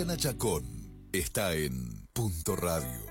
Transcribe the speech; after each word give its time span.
Juliana 0.00 0.16
Chacón 0.16 0.64
está 1.12 1.52
en 1.52 2.06
Punto 2.14 2.56
Radio 2.56 3.04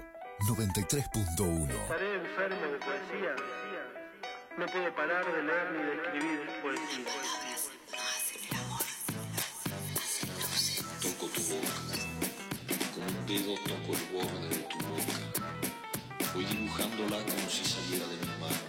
93.1. 0.47 1.69
Estaré 1.69 2.15
enfermo 2.15 2.65
de 2.65 2.79
poesía. 2.79 3.35
No 4.57 4.65
puedo 4.65 4.95
parar 4.95 5.23
de 5.23 5.43
leer 5.43 5.71
ni 5.71 5.83
de 5.83 5.93
escribir 5.93 6.39
poesía. 6.63 7.05
Toco 10.99 11.27
tu 11.27 11.41
boca, 11.43 11.73
con 12.95 13.03
un 13.03 13.25
dedo 13.27 13.53
toco 13.65 13.93
el 13.93 14.03
borde 14.11 14.49
de 14.49 14.63
tu 14.63 14.77
boca. 14.87 16.33
Voy 16.33 16.45
dibujándola 16.45 17.17
como 17.23 17.49
si 17.51 17.65
saliera 17.65 18.07
de 18.07 18.15
mi 18.15 18.33
mano. 18.41 18.63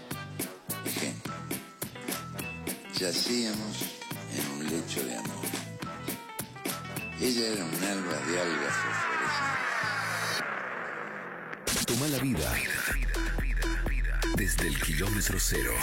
Ejemplo. 0.85 1.33
Yacíamos 2.99 3.77
en 4.35 4.51
un 4.59 4.65
lecho 4.69 5.03
de 5.07 5.17
amor. 5.17 5.40
Ella 7.23 7.49
era 7.49 7.65
un 7.67 7.85
alba 7.85 8.17
de 8.27 8.41
algas 8.41 8.75
fosforescentes. 8.81 9.61
Toma 11.87 12.09
la 12.09 12.19
vida 12.19 12.51
desde 14.37 14.69
el 14.69 14.81
kilómetro 14.81 15.39
cero. 15.39 15.75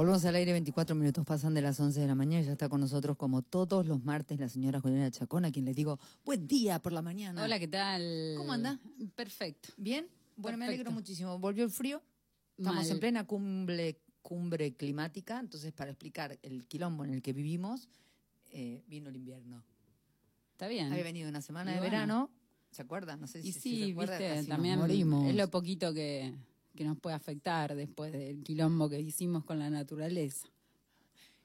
Volvemos 0.00 0.24
al 0.24 0.34
aire, 0.34 0.52
24 0.52 0.96
minutos 0.96 1.26
pasan 1.26 1.52
de 1.52 1.60
las 1.60 1.78
11 1.78 2.00
de 2.00 2.06
la 2.06 2.14
mañana 2.14 2.40
y 2.42 2.46
ya 2.46 2.52
está 2.52 2.70
con 2.70 2.80
nosotros 2.80 3.18
como 3.18 3.42
todos 3.42 3.84
los 3.86 4.02
martes 4.02 4.40
la 4.40 4.48
señora 4.48 4.80
Juliana 4.80 5.10
Chacón, 5.10 5.44
a 5.44 5.52
quien 5.52 5.66
le 5.66 5.74
digo 5.74 6.00
buen 6.24 6.48
día 6.48 6.78
por 6.78 6.92
la 6.94 7.02
mañana. 7.02 7.44
Hola, 7.44 7.58
¿qué 7.58 7.68
tal? 7.68 8.32
¿Cómo 8.38 8.50
anda? 8.54 8.80
Perfecto. 9.14 9.68
¿Bien? 9.76 10.06
Bueno, 10.36 10.56
me 10.56 10.64
alegro 10.64 10.90
muchísimo. 10.90 11.38
Volvió 11.38 11.64
el 11.64 11.70
frío, 11.70 12.00
estamos 12.56 12.84
Mal. 12.84 12.90
en 12.92 12.98
plena 12.98 13.26
cumbre, 13.26 14.00
cumbre 14.22 14.72
climática, 14.74 15.38
entonces 15.38 15.70
para 15.74 15.90
explicar 15.90 16.38
el 16.40 16.64
quilombo 16.64 17.04
en 17.04 17.12
el 17.12 17.20
que 17.20 17.34
vivimos, 17.34 17.86
eh, 18.52 18.82
vino 18.88 19.10
el 19.10 19.16
invierno. 19.16 19.62
Está 20.52 20.66
bien. 20.68 20.90
Había 20.90 21.04
venido 21.04 21.28
una 21.28 21.42
semana 21.42 21.72
Y 21.72 21.74
de 21.74 21.80
bueno. 21.80 21.92
verano, 21.92 22.30
¿se 22.70 22.80
acuerdan? 22.80 23.20
No 23.20 23.26
sé 23.26 23.40
Y 23.40 23.52
si, 23.52 23.52
sí, 23.52 23.60
si 23.60 23.86
recuerda, 23.88 24.16
viste, 24.16 24.28
casi 24.34 24.38
nos 24.38 24.48
también 24.48 24.78
morimos. 24.78 25.28
es 25.28 25.34
lo 25.34 25.50
poquito 25.50 25.92
que, 25.92 26.32
que 26.74 26.84
nos 26.84 26.98
puede 26.98 27.16
afectar 27.16 27.74
después 27.74 28.12
del 28.12 28.42
quilombo 28.42 28.88
que 28.88 29.00
hicimos 29.00 29.44
con 29.44 29.58
la 29.58 29.70
naturaleza, 29.70 30.48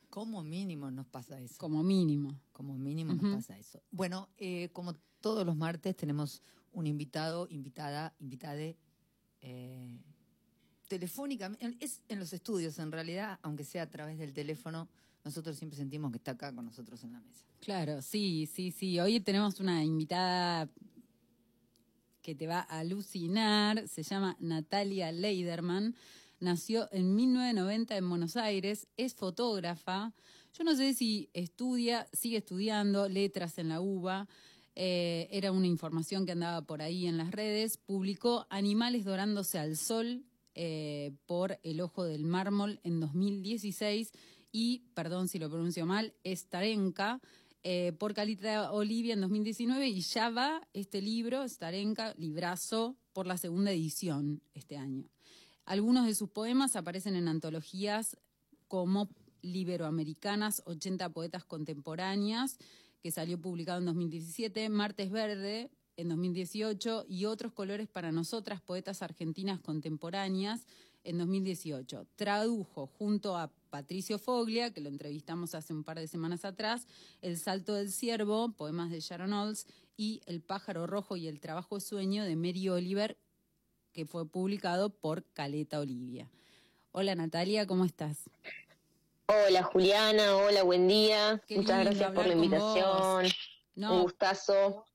Como 0.09 0.43
mínimo 0.43 0.91
nos 0.91 1.07
pasa 1.07 1.39
eso. 1.41 1.55
como 1.57 1.83
mínimo. 1.83 2.39
Como 2.53 2.77
mínimo 2.77 3.13
nos 3.13 3.35
pasa 3.35 3.57
eso. 3.57 3.81
Bueno, 3.91 4.29
eh, 4.37 4.69
como 4.71 4.93
todos 5.19 5.45
los 5.45 5.55
martes 5.57 5.95
tenemos 5.95 6.41
un 6.73 6.87
invitado, 6.87 7.47
invitada, 7.49 8.13
invitade 8.19 8.77
eh, 9.41 9.97
telefónicamente. 10.87 11.75
Es 11.83 12.01
en 12.07 12.19
los 12.19 12.31
estudios, 12.33 12.77
en 12.79 12.91
realidad, 12.91 13.39
aunque 13.41 13.63
sea 13.63 13.83
a 13.83 13.89
través 13.89 14.17
del 14.17 14.33
teléfono, 14.33 14.87
nosotros 15.23 15.57
siempre 15.57 15.77
sentimos 15.77 16.11
que 16.11 16.17
está 16.17 16.31
acá 16.31 16.53
con 16.53 16.65
nosotros 16.65 17.03
en 17.03 17.13
la 17.13 17.19
mesa. 17.19 17.43
Claro, 17.61 18.01
sí, 18.01 18.47
sí, 18.51 18.71
sí. 18.71 18.99
Hoy 18.99 19.19
tenemos 19.19 19.59
una 19.59 19.83
invitada 19.83 20.69
que 22.25 22.33
te 22.33 22.47
va 22.47 22.61
a 22.67 22.79
alucinar. 22.79 23.87
Se 23.87 24.01
llama 24.01 24.35
Natalia 24.39 25.11
Leiderman. 25.11 25.95
Nació 26.39 26.89
en 26.91 27.15
1990 27.15 27.95
en 27.95 28.09
Buenos 28.09 28.35
Aires. 28.35 28.87
Es 28.97 29.13
fotógrafa. 29.13 30.11
Yo 30.57 30.63
no 30.63 30.75
sé 30.75 30.95
si 30.95 31.29
estudia, 31.33 32.07
sigue 32.13 32.37
estudiando 32.37 33.07
letras 33.07 33.59
en 33.59 33.69
la 33.69 33.79
UBA. 33.79 34.27
Eh, 34.73 35.27
era 35.29 35.51
una 35.51 35.67
información 35.67 36.25
que 36.25 36.31
andaba 36.31 36.63
por 36.63 36.81
ahí 36.81 37.05
en 37.05 37.17
las 37.17 37.29
redes. 37.29 37.77
Publicó 37.77 38.47
Animales 38.49 39.05
dorándose 39.05 39.59
al 39.59 39.77
sol 39.77 40.25
eh, 40.55 41.11
por 41.27 41.59
El 41.61 41.79
Ojo 41.79 42.05
del 42.05 42.25
Mármol 42.25 42.79
en 42.83 42.99
2016 43.01 44.13
y, 44.51 44.79
perdón 44.95 45.27
si 45.27 45.37
lo 45.37 45.51
pronuncio 45.51 45.85
mal, 45.85 46.15
Starenka 46.25 47.21
eh, 47.67 47.93
por 47.93 48.13
Calita 48.13 48.71
Olivia 48.71 49.15
en 49.15 49.21
2019 49.21 49.87
y 49.87 50.01
ya 50.01 50.29
va 50.29 50.61
este 50.73 51.01
libro, 51.01 51.43
Starenka, 51.49 52.13
librazo, 52.15 52.95
por 53.11 53.25
la 53.25 53.37
segunda 53.37 53.71
edición 53.71 54.43
este 54.53 54.77
año. 54.77 55.09
Algunos 55.65 56.05
de 56.05 56.13
sus 56.13 56.29
poemas 56.29 56.75
aparecen 56.75 57.15
en 57.15 57.27
antologías 57.27 58.17
como 58.67 59.09
Liberoamericanas, 59.41 60.61
80 60.67 61.09
poetas 61.09 61.43
contemporáneas, 61.43 62.59
que 63.01 63.09
salió 63.09 63.41
publicado 63.41 63.79
en 63.79 63.85
2017, 63.85 64.69
Martes 64.69 65.09
Verde 65.09 65.71
en 65.97 66.09
2018 66.09 67.05
y 67.09 67.25
Otros 67.25 67.51
colores 67.51 67.87
para 67.87 68.11
nosotras, 68.11 68.61
poetas 68.61 69.01
argentinas 69.01 69.59
contemporáneas 69.59 70.67
en 71.03 71.17
2018. 71.17 72.05
Tradujo 72.15 72.85
junto 72.85 73.35
a 73.35 73.51
Patricio 73.79 74.17
Foglia, 74.19 74.71
que 74.71 74.79
lo 74.79 74.87
entrevistamos 74.87 75.53
hace 75.53 75.73
un 75.73 75.83
par 75.83 75.99
de 75.99 76.07
semanas 76.07 76.45
atrás, 76.45 76.87
El 77.21 77.37
Salto 77.37 77.73
del 77.73 77.91
Ciervo, 77.91 78.53
poemas 78.53 78.89
de 78.89 79.01
Sharon 79.01 79.33
Olds, 79.33 79.67
y 79.97 80.21
El 80.27 80.41
Pájaro 80.41 80.87
Rojo 80.87 81.17
y 81.17 81.27
el 81.27 81.41
Trabajo 81.41 81.81
Sueño 81.81 82.23
de 82.23 82.37
Mary 82.37 82.69
Oliver, 82.69 83.17
que 83.91 84.05
fue 84.05 84.25
publicado 84.29 84.91
por 84.91 85.25
Caleta 85.33 85.81
Olivia. 85.81 86.31
Hola 86.93 87.15
Natalia, 87.15 87.67
¿cómo 87.67 87.83
estás? 87.83 88.29
Hola 89.27 89.61
Juliana, 89.63 90.37
hola, 90.37 90.63
buen 90.63 90.87
día. 90.87 91.43
Qué 91.45 91.57
Muchas 91.57 91.83
gracias 91.83 92.13
por 92.13 92.27
la 92.27 92.33
invitación. 92.33 92.85
vos. 92.97 93.23
Un 93.25 93.81
No, 93.81 94.03
gustazo. 94.03 94.85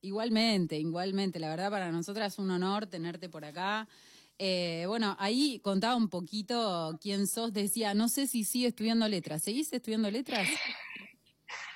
igualmente, 0.00 0.78
igualmente. 0.78 1.38
La 1.40 1.50
verdad 1.50 1.70
para 1.70 1.92
nosotras 1.92 2.32
es 2.32 2.38
un 2.38 2.50
honor 2.50 2.86
tenerte 2.86 3.28
por 3.28 3.44
acá. 3.44 3.86
Eh, 4.42 4.84
bueno, 4.86 5.16
ahí 5.18 5.60
contaba 5.60 5.96
un 5.96 6.08
poquito 6.08 6.98
quién 7.02 7.26
sos. 7.26 7.52
Decía, 7.52 7.92
no 7.92 8.08
sé 8.08 8.26
si 8.26 8.44
sigue 8.44 8.68
estudiando 8.68 9.06
letras. 9.06 9.42
¿Seguís 9.42 9.70
estudiando 9.70 10.10
letras? 10.10 10.48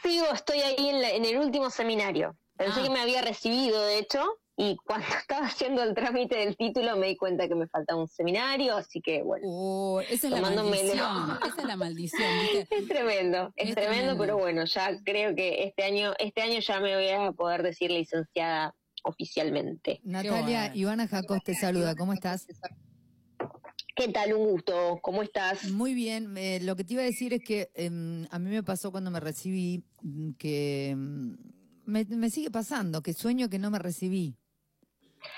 Sigo, 0.02 0.26
estoy 0.32 0.60
ahí 0.60 0.88
en, 0.88 1.02
la- 1.02 1.10
en 1.10 1.24
el 1.26 1.38
último 1.38 1.68
seminario. 1.68 2.36
Pensé 2.56 2.80
Ah. 2.80 2.82
que 2.84 2.90
me 2.90 3.00
había 3.00 3.20
recibido, 3.20 3.82
de 3.84 3.98
hecho, 3.98 4.22
y 4.56 4.76
cuando 4.86 5.06
estaba 5.18 5.46
haciendo 5.46 5.82
el 5.82 5.92
trámite 5.94 6.36
del 6.36 6.56
título 6.56 6.96
me 6.96 7.08
di 7.08 7.16
cuenta 7.16 7.48
que 7.48 7.54
me 7.54 7.66
faltaba 7.66 8.00
un 8.00 8.08
seminario, 8.08 8.76
así 8.76 9.00
que 9.02 9.22
bueno, 9.22 9.44
Oh, 9.46 10.00
esa 10.00 10.28
es 10.28 10.32
la 10.32 10.40
maldición. 10.40 11.38
Esa 11.46 11.60
es 11.60 11.66
la 11.66 11.76
maldición, 11.76 12.22
es 12.70 12.88
tremendo, 12.88 13.52
es, 13.56 13.68
Es 13.70 13.74
tremendo, 13.74 13.98
tremendo. 14.14 14.18
pero 14.18 14.38
bueno, 14.38 14.64
ya 14.64 14.90
creo 15.04 15.34
que 15.34 15.64
este 15.64 15.82
año, 15.84 16.14
este 16.18 16.40
año 16.42 16.60
ya 16.60 16.80
me 16.80 16.94
voy 16.94 17.08
a 17.08 17.32
poder 17.32 17.62
decir 17.62 17.90
licenciada 17.90 18.74
oficialmente. 19.04 20.00
Natalia. 20.02 20.74
Ivana 20.74 21.06
Jacos 21.06 21.42
te 21.44 21.54
saluda, 21.54 21.94
¿cómo 21.94 22.12
estás? 22.12 22.46
¿Qué 23.96 24.08
tal? 24.08 24.34
Un 24.34 24.50
gusto, 24.50 24.98
¿cómo 25.02 25.22
estás? 25.22 25.70
Muy 25.70 25.94
bien, 25.94 26.36
eh, 26.36 26.58
lo 26.62 26.74
que 26.74 26.82
te 26.82 26.94
iba 26.94 27.02
a 27.02 27.06
decir 27.06 27.32
es 27.32 27.44
que 27.44 27.70
em, 27.74 28.26
a 28.30 28.40
mí 28.40 28.50
me 28.50 28.64
pasó 28.64 28.90
cuando 28.90 29.12
me 29.12 29.20
recibí 29.20 29.84
mm, 30.02 30.32
que 30.32 30.90
em, 30.90 31.36
me, 31.84 32.04
me 32.04 32.28
sigue 32.28 32.50
pasando, 32.50 33.02
que 33.02 33.14
sueño 33.14 33.48
que 33.48 33.60
no 33.60 33.70
me 33.70 33.78
recibí. 33.78 34.36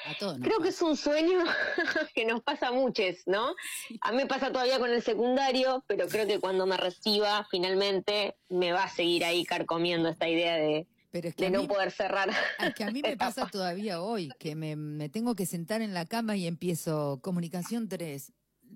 A 0.06 0.16
todos. 0.18 0.38
Creo 0.40 0.58
que 0.60 0.70
es 0.70 0.82
un 0.82 0.96
sueño 0.96 1.38
que 2.14 2.24
nos 2.24 2.42
pasa 2.42 2.68
a 2.68 2.72
muchos, 2.72 3.16
¿no? 3.26 3.54
A 4.00 4.10
mí 4.10 4.16
me 4.16 4.26
pasa 4.26 4.50
todavía 4.50 4.78
con 4.78 4.90
el 4.90 5.02
secundario, 5.02 5.84
pero 5.86 6.08
creo 6.08 6.26
que 6.26 6.40
cuando 6.40 6.66
me 6.66 6.76
reciba, 6.76 7.46
finalmente 7.50 8.36
me 8.48 8.72
va 8.72 8.84
a 8.84 8.88
seguir 8.88 9.24
ahí 9.24 9.44
carcomiendo 9.44 10.08
esta 10.08 10.28
idea 10.28 10.56
de, 10.56 10.86
Pero 11.16 11.28
es 11.28 11.34
que 11.34 11.44
de 11.44 11.50
no 11.50 11.62
mí- 11.62 11.68
poder 11.68 11.90
cerrar. 11.90 12.28
Es 12.60 12.74
que 12.74 12.84
a 12.84 12.90
mí 12.90 13.00
me 13.02 13.16
pasa 13.16 13.46
todavía 13.50 14.00
hoy, 14.02 14.30
que 14.38 14.54
me, 14.54 14.76
me 14.76 15.08
tengo 15.08 15.34
que 15.34 15.46
sentar 15.46 15.80
en 15.82 15.94
la 15.94 16.04
cama 16.06 16.36
y 16.36 16.46
empiezo 16.46 17.20
comunicación 17.22 17.88
3. 17.88 18.32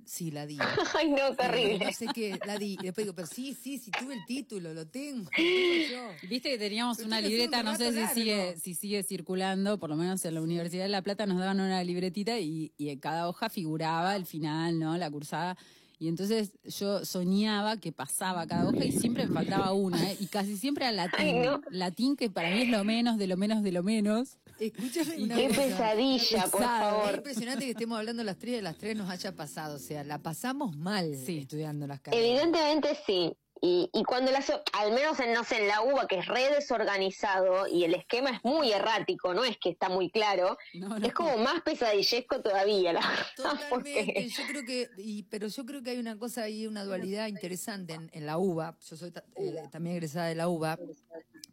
Sí, 0.06 0.31
la 0.31 0.46
di. 0.46 0.56
Ay, 0.98 1.10
no, 1.10 1.34
terrible. 1.34 1.84
No 1.84 1.92
sé 1.92 2.06
qué, 2.14 2.38
la 2.46 2.56
di. 2.56 2.75
Y 2.81 2.84
después 2.84 3.04
digo, 3.04 3.14
pero 3.14 3.26
sí, 3.26 3.54
sí, 3.60 3.76
sí, 3.78 3.90
tuve 3.90 4.14
el 4.14 4.25
título, 4.25 4.72
lo 4.72 4.87
tengo. 4.87 5.25
lo 5.25 5.31
tengo 5.37 5.90
yo. 5.90 6.28
Viste 6.28 6.48
que 6.50 6.58
teníamos 6.58 6.96
Pero 6.96 7.08
una 7.08 7.20
libreta, 7.20 7.62
no 7.62 7.76
sé 7.76 7.90
si 7.90 7.96
largo. 7.98 8.14
sigue, 8.14 8.56
si 8.56 8.75
sigue 8.75 9.02
circulando, 9.02 9.78
por 9.78 9.90
lo 9.90 9.96
menos 9.96 10.25
en 10.25 10.34
la 10.34 10.40
Universidad 10.42 10.84
de 10.84 10.88
La 10.90 11.02
Plata 11.02 11.26
nos 11.26 11.38
daban 11.40 11.60
una 11.60 11.82
libretita 11.84 12.38
y, 12.38 12.72
y 12.78 12.88
en 12.90 13.00
cada 13.00 13.28
hoja 13.28 13.50
figuraba 13.50 14.14
el 14.16 14.26
final, 14.26 14.78
¿no? 14.78 14.96
La 14.96 15.10
cursada. 15.10 15.56
Y 16.00 16.08
entonces 16.08 16.52
yo 16.64 17.05
soñaba 17.05 17.76
que 17.76 17.93
pasaba 17.93 18.47
cada 18.47 18.67
hoja 18.67 18.87
y 18.87 18.91
siempre 18.91 19.26
me 19.26 19.35
faltaba 19.35 19.73
una, 19.75 20.11
¿eh? 20.11 20.17
y 20.19 20.26
casi 20.29 20.56
siempre 20.56 20.87
era 20.87 20.93
latín. 20.93 21.20
Ay, 21.20 21.32
no. 21.41 21.61
Latín 21.70 22.17
que 22.17 22.31
para 22.31 22.49
mí 22.50 22.62
es 22.62 22.69
lo 22.70 22.82
menos, 22.85 23.19
de 23.19 23.26
lo 23.26 23.37
menos, 23.37 23.62
de 23.62 23.70
lo 23.70 23.82
menos. 23.82 24.38
Escúchame 24.58 25.23
una 25.23 25.37
Qué 25.37 25.49
cosa. 25.49 25.61
pesadilla, 25.62 26.43
por 26.44 26.50
pesado, 26.61 26.88
Es 26.88 27.02
favor. 27.02 27.14
impresionante 27.17 27.64
que 27.67 27.70
estemos 27.73 27.99
hablando 27.99 28.25
las 28.25 28.38
tres 28.38 28.55
de 28.56 28.62
las 28.62 28.79
tres 28.79 28.97
nos 28.97 29.11
haya 29.11 29.37
pasado. 29.37 29.76
O 29.76 29.79
sea, 29.79 30.02
la 30.02 30.19
pasamos 30.23 30.75
mal 30.75 31.14
Sí. 31.17 31.38
estudiando 31.38 31.87
las 31.87 32.00
carreras. 32.00 32.26
Evidentemente 32.26 32.97
sí. 33.06 33.32
Y, 33.62 33.91
y 33.93 34.05
cuando 34.05 34.31
las, 34.33 34.51
al 34.73 34.93
menos 34.93 35.21
en, 35.21 35.33
no 35.33 35.45
sé, 35.45 35.59
en 35.61 35.69
la 35.69 35.83
UBA, 35.83 36.07
que 36.07 36.19
es 36.19 36.27
re 36.27 36.49
desorganizado 36.55 37.67
y 37.67 37.85
el 37.85 37.95
esquema 37.95 38.31
es 38.31 38.43
muy 38.43 38.73
errático, 38.73 39.35
no 39.35 39.45
es 39.45 39.59
que 39.59 39.71
está 39.71 39.89
muy 39.89 40.11
claro, 40.11 40.57
No, 40.75 40.99
no. 40.99 41.07
es 41.07 41.12
como 41.12 41.37
más 41.37 41.61
pesadillesco 41.62 42.41
todavía, 42.41 42.93
la. 42.95 43.03
Totalmente. 43.37 43.67
Porque, 43.71 44.29
Yo 44.29 44.43
creo 44.49 44.65
que, 44.65 44.89
y, 44.97 45.25
pero 45.25 45.49
yo 45.49 45.67
creo 45.67 45.83
que 45.83 45.91
hay 45.91 45.99
una 45.99 46.17
cosa 46.17 46.43
ahí, 46.45 46.67
una 46.67 46.85
dualidad 46.85 47.27
interesante 47.27 47.95
en, 47.95 48.11
en 48.12 48.27
la 48.27 48.39
UBA. 48.39 48.77
Yo 48.89 48.97
soy 48.97 49.12
eh, 49.37 49.62
también 49.71 49.97
egresada 49.97 50.27
de 50.29 50.35
la 50.37 50.49
UBA, 50.49 50.79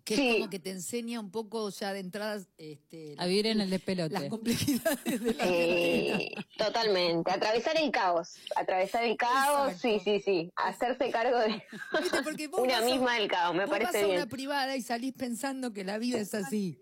que 0.07 0.15
Sí. 0.15 0.27
es 0.29 0.35
como 0.35 0.49
que 0.49 0.59
te 0.59 0.69
enseña 0.71 1.19
un 1.19 1.29
poco 1.31 1.69
ya 1.69 1.91
de 1.91 1.99
entradas 1.99 2.47
este, 2.57 3.13
A 3.17 3.25
vivir 3.25 3.47
en 3.47 3.59
el 3.59 3.69
despelote. 3.69 4.13
las 4.13 4.23
complejidades 4.29 5.03
de 5.21 5.33
la 5.33 5.43
eh, 5.45 6.33
totalmente. 6.57 7.29
Atravesar 7.29 7.75
el 7.77 7.91
caos. 7.91 8.35
Atravesar 8.55 9.03
el 9.03 9.17
caos, 9.17 9.73
Exacto. 9.73 9.79
sí, 9.81 10.01
sí, 10.03 10.21
sí. 10.23 10.51
Hacerse 10.55 11.11
cargo 11.11 11.37
de 11.39 11.61
¿Viste? 12.01 12.23
Porque 12.23 12.47
vos 12.47 12.61
una 12.63 12.75
vas 12.79 12.83
a- 12.83 12.85
misma 12.85 13.15
del 13.15 13.27
caos, 13.27 13.53
me 13.53 13.65
vos 13.65 13.69
vas 13.71 13.79
parece 13.81 13.97
a 13.97 14.07
bien. 14.07 14.17
una 14.21 14.27
privada 14.29 14.77
y 14.77 14.81
salís 14.81 15.13
pensando 15.13 15.73
que 15.73 15.83
la 15.83 15.97
vida 15.97 16.19
es 16.19 16.33
así. 16.33 16.79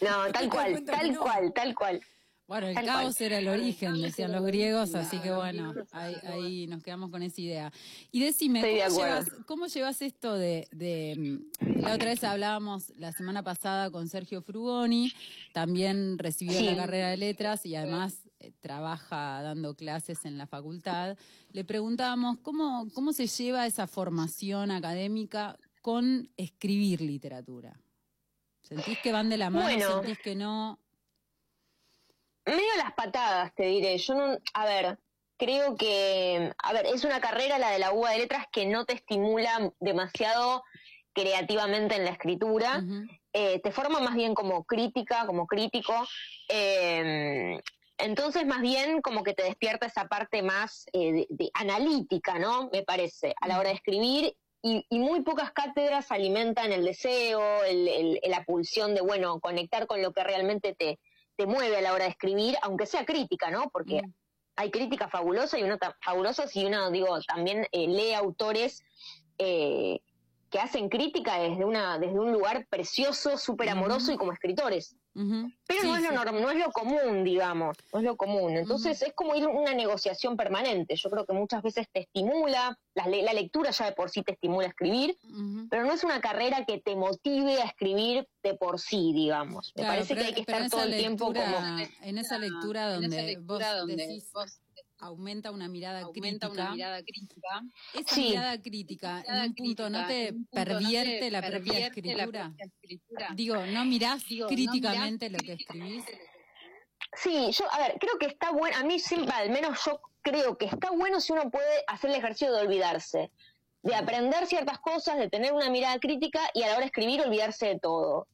No, 0.00 0.32
tal 0.32 0.48
cual, 0.50 0.84
tal 0.84 1.12
no. 1.12 1.20
cual, 1.20 1.52
tal 1.54 1.74
cual. 1.76 2.00
Bueno, 2.50 2.66
el 2.66 2.74
Tal 2.74 2.84
caos 2.84 3.14
cual. 3.16 3.26
era 3.26 3.38
el 3.38 3.46
origen, 3.46 4.02
decían 4.02 4.32
los 4.32 4.44
griegos, 4.44 4.92
así 4.96 5.20
que 5.20 5.30
bueno, 5.30 5.72
ahí, 5.92 6.16
ahí 6.26 6.66
nos 6.66 6.82
quedamos 6.82 7.08
con 7.10 7.22
esa 7.22 7.40
idea. 7.40 7.72
Y 8.10 8.18
decime, 8.24 8.60
de 8.60 8.82
¿cómo 8.88 8.98
llevas, 8.98 9.30
cómo 9.46 9.66
llevas 9.68 10.02
esto 10.02 10.34
de, 10.34 10.66
de, 10.72 11.14
mm, 11.60 11.80
La 11.80 11.94
otra 11.94 12.08
vez 12.10 12.24
hablábamos 12.24 12.90
la 12.96 13.12
semana 13.12 13.44
pasada 13.44 13.88
con 13.92 14.08
Sergio 14.08 14.42
Frugoni, 14.42 15.12
también 15.52 16.18
recibió 16.18 16.58
Sí. 16.58 16.64
la 16.64 16.74
carrera 16.74 17.10
de 17.10 17.18
letras 17.18 17.64
y 17.66 17.76
además 17.76 18.26
eh, 18.40 18.50
trabaja 18.58 19.42
dando 19.42 19.76
clases 19.76 20.24
en 20.24 20.36
la 20.36 20.48
facultad. 20.48 21.16
Le 21.52 21.64
preguntábamos 21.64 22.38
cómo, 22.38 22.88
cómo 22.94 23.12
se 23.12 23.28
lleva 23.28 23.64
esa 23.68 23.86
formación 23.86 24.72
académica 24.72 25.56
con 25.82 26.28
escribir 26.36 27.00
literatura. 27.00 27.80
¿Sentís 28.62 28.98
que 28.98 29.12
van 29.12 29.28
de 29.28 29.36
la 29.36 29.50
mano? 29.50 29.66
Bueno. 29.66 30.02
¿Sentís 30.02 30.18
que 30.18 30.34
no? 30.34 30.80
Medio 32.46 32.76
las 32.78 32.92
patadas, 32.94 33.54
te 33.54 33.64
diré. 33.64 33.96
Yo 33.98 34.14
no, 34.14 34.38
a 34.54 34.64
ver, 34.64 34.98
creo 35.38 35.76
que, 35.76 36.52
a 36.58 36.72
ver, 36.72 36.86
es 36.86 37.04
una 37.04 37.20
carrera 37.20 37.58
la 37.58 37.70
de 37.70 37.78
la 37.78 37.92
UBA 37.92 38.10
de 38.12 38.18
letras 38.18 38.46
que 38.52 38.66
no 38.66 38.84
te 38.84 38.94
estimula 38.94 39.72
demasiado 39.80 40.62
creativamente 41.12 41.96
en 41.96 42.04
la 42.04 42.10
escritura. 42.10 42.82
Eh, 43.32 43.60
te 43.60 43.70
forma 43.72 44.00
más 44.00 44.14
bien 44.14 44.34
como 44.34 44.64
crítica, 44.64 45.24
como 45.26 45.46
crítico. 45.46 45.94
Eh, 46.48 47.60
entonces, 47.98 48.46
más 48.46 48.60
bien 48.62 49.02
como 49.02 49.22
que 49.22 49.34
te 49.34 49.42
despierta 49.44 49.86
esa 49.86 50.06
parte 50.08 50.42
más 50.42 50.86
eh, 50.92 51.12
de, 51.12 51.26
de 51.30 51.50
analítica, 51.54 52.38
¿no? 52.38 52.68
Me 52.72 52.82
parece, 52.82 53.34
a 53.40 53.48
la 53.48 53.58
hora 53.58 53.68
de 53.70 53.76
escribir. 53.76 54.36
Y, 54.62 54.84
y 54.90 54.98
muy 54.98 55.22
pocas 55.22 55.52
cátedras 55.52 56.12
alimentan 56.12 56.70
el 56.72 56.84
deseo, 56.84 57.64
el- 57.64 57.88
el- 57.88 58.20
la 58.30 58.44
pulsión 58.44 58.94
de, 58.94 59.00
bueno, 59.00 59.40
conectar 59.40 59.86
con 59.86 60.02
lo 60.02 60.12
que 60.12 60.22
realmente 60.22 60.74
te, 60.74 60.98
te 61.40 61.46
mueve 61.46 61.78
a 61.78 61.80
la 61.80 61.94
hora 61.94 62.04
de 62.04 62.10
escribir, 62.10 62.54
aunque 62.60 62.84
sea 62.84 63.06
crítica, 63.06 63.50
¿no? 63.50 63.70
Porque 63.70 64.02
Mm. 64.02 64.12
hay 64.56 64.70
crítica 64.70 65.08
fabulosa 65.08 65.58
y 65.58 65.62
uno 65.62 65.78
fabulosas 66.04 66.54
y 66.54 66.66
uno, 66.66 66.90
digo, 66.90 67.18
también 67.22 67.66
eh, 67.72 67.88
lee 67.88 68.12
autores 68.12 68.82
eh, 69.38 70.00
que 70.50 70.58
hacen 70.58 70.90
crítica 70.90 71.38
desde 71.38 71.64
una 71.64 71.98
desde 71.98 72.18
un 72.18 72.30
lugar 72.30 72.66
precioso, 72.68 73.38
súper 73.38 73.70
amoroso 73.70 74.12
y 74.12 74.18
como 74.18 74.34
escritores. 74.34 74.96
Pero 75.12 75.80
Sí, 75.82 75.86
no 75.86 75.96
es 75.96 76.02
lo 76.02 76.08
sí. 76.10 76.14
norm- 76.14 76.40
no 76.40 76.50
es 76.50 76.58
lo 76.58 76.70
común, 76.70 77.24
digamos, 77.24 77.76
no 77.92 77.98
es 77.98 78.04
lo 78.04 78.16
común. 78.16 78.56
Entonces 78.56 79.02
es 79.02 79.12
como 79.14 79.34
ir 79.34 79.44
a 79.44 79.48
una 79.48 79.74
negociación 79.74 80.36
permanente. 80.36 80.94
Yo 80.96 81.10
creo 81.10 81.26
que 81.26 81.32
muchas 81.32 81.62
veces 81.62 81.86
te 81.92 82.00
estimula, 82.00 82.78
la, 82.94 83.06
le- 83.06 83.22
la 83.22 83.32
lectura 83.32 83.70
ya 83.70 83.86
de 83.86 83.92
por 83.92 84.10
sí 84.10 84.22
te 84.22 84.32
estimula 84.32 84.66
a 84.66 84.70
escribir, 84.70 85.16
pero 85.68 85.84
no 85.84 85.92
es 85.92 86.04
una 86.04 86.20
carrera 86.20 86.64
que 86.64 86.78
te 86.80 86.94
motive 86.96 87.60
a 87.60 87.64
escribir 87.64 88.26
de 88.42 88.54
por 88.54 88.78
sí, 88.80 89.12
digamos. 89.14 89.72
Me 89.74 89.82
Claro, 89.82 89.94
parece 89.96 90.14
pero- 90.14 90.20
que 90.22 90.26
hay 90.28 90.34
que 90.34 90.40
estar 90.42 90.70
todo 90.70 90.84
el 90.84 90.96
tiempo 90.96 91.26
como... 91.26 91.56
En 92.02 92.18
esa 92.18 92.38
lectura 92.38 92.92
donde, 92.92 93.06
en 93.06 93.12
esa 93.12 93.22
lectura 93.22 93.70
vos 93.72 93.78
donde 93.80 93.96
decís, 94.06 94.30
vos 94.32 94.60
aumenta 95.00 95.50
una 95.50 95.68
mirada 95.68 96.00
aumenta 96.00 96.46
crítica, 96.48 96.62
una 96.64 96.74
mirada 96.74 97.02
crítica. 97.02 97.62
esa 97.94 98.14
Sí. 98.14 98.28
mirada 98.28 98.60
crítica 98.60 99.16
Mirada 99.20 99.44
en 99.44 99.48
un 99.50 99.54
punto 99.54 99.90
no 99.90 100.06
te 100.06 100.32
punto 100.32 100.40
no 100.40 100.50
te 100.50 100.64
pervierte 100.66 101.30
la 101.30 101.40
propia 101.40 101.50
pervierte 101.64 102.02
la 102.14 102.22
escritura. 102.24 102.44
propia 102.46 102.64
escritura. 102.66 103.28
Digo, 103.34 103.66
no 103.66 103.84
mirás 103.84 104.24
Digo, 104.26 104.44
no 104.44 104.48
críticamente 104.48 105.28
mirás 105.28 105.42
lo 105.42 105.46
que 105.46 105.52
escribís. 105.54 106.04
Sí, 107.16 107.50
yo, 107.50 107.64
a 107.72 107.78
ver, 107.78 107.96
creo 107.98 108.18
que 108.18 108.26
está 108.26 108.52
bueno, 108.52 108.76
a 108.76 108.84
mí 108.84 108.98
siempre, 109.00 109.34
al 109.34 109.50
menos 109.50 109.80
yo 109.84 110.00
creo 110.22 110.56
que 110.56 110.66
está 110.66 110.90
bueno 110.90 111.20
si 111.20 111.32
uno 111.32 111.50
puede 111.50 111.82
hacer 111.88 112.10
el 112.10 112.16
ejercicio 112.16 112.52
de 112.54 112.62
olvidarse, 112.62 113.32
de 113.82 113.94
aprender 113.94 114.46
ciertas 114.46 114.78
cosas, 114.78 115.18
de 115.18 115.28
tener 115.28 115.52
una 115.52 115.70
mirada 115.70 115.98
crítica 115.98 116.40
y 116.54 116.62
a 116.62 116.66
la 116.68 116.72
hora 116.74 116.80
de 116.80 116.86
escribir 116.86 117.20
olvidarse 117.22 117.66
de 117.66 117.78
todo. 117.80 118.28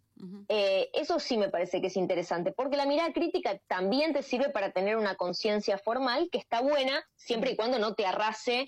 Eh, 0.48 0.88
eso 0.94 1.20
sí 1.20 1.36
me 1.36 1.50
parece 1.50 1.80
que 1.80 1.88
es 1.88 1.96
interesante, 1.96 2.52
porque 2.52 2.76
la 2.76 2.86
mirada 2.86 3.12
crítica 3.12 3.58
también 3.66 4.12
te 4.12 4.22
sirve 4.22 4.48
para 4.48 4.70
tener 4.70 4.96
una 4.96 5.14
conciencia 5.14 5.76
formal 5.78 6.28
que 6.32 6.38
está 6.38 6.60
buena 6.60 7.04
siempre 7.16 7.50
y 7.50 7.56
cuando 7.56 7.78
no 7.78 7.94
te 7.94 8.06
arrase, 8.06 8.64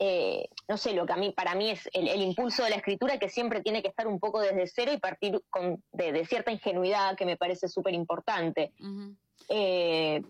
eh, 0.00 0.48
no 0.66 0.76
sé, 0.76 0.92
lo 0.94 1.06
que 1.06 1.12
a 1.12 1.16
mí, 1.16 1.30
para 1.30 1.54
mí 1.54 1.70
es 1.70 1.88
el, 1.92 2.08
el 2.08 2.22
impulso 2.22 2.64
de 2.64 2.70
la 2.70 2.76
escritura 2.76 3.18
que 3.18 3.28
siempre 3.28 3.62
tiene 3.62 3.82
que 3.82 3.88
estar 3.88 4.08
un 4.08 4.18
poco 4.18 4.40
desde 4.40 4.66
cero 4.66 4.92
y 4.92 4.98
partir 4.98 5.40
con, 5.50 5.82
de, 5.92 6.12
de 6.12 6.24
cierta 6.24 6.50
ingenuidad 6.50 7.16
que 7.16 7.26
me 7.26 7.36
parece 7.36 7.68
súper 7.68 7.94
importante. 7.94 8.72
Eh, 9.48 10.22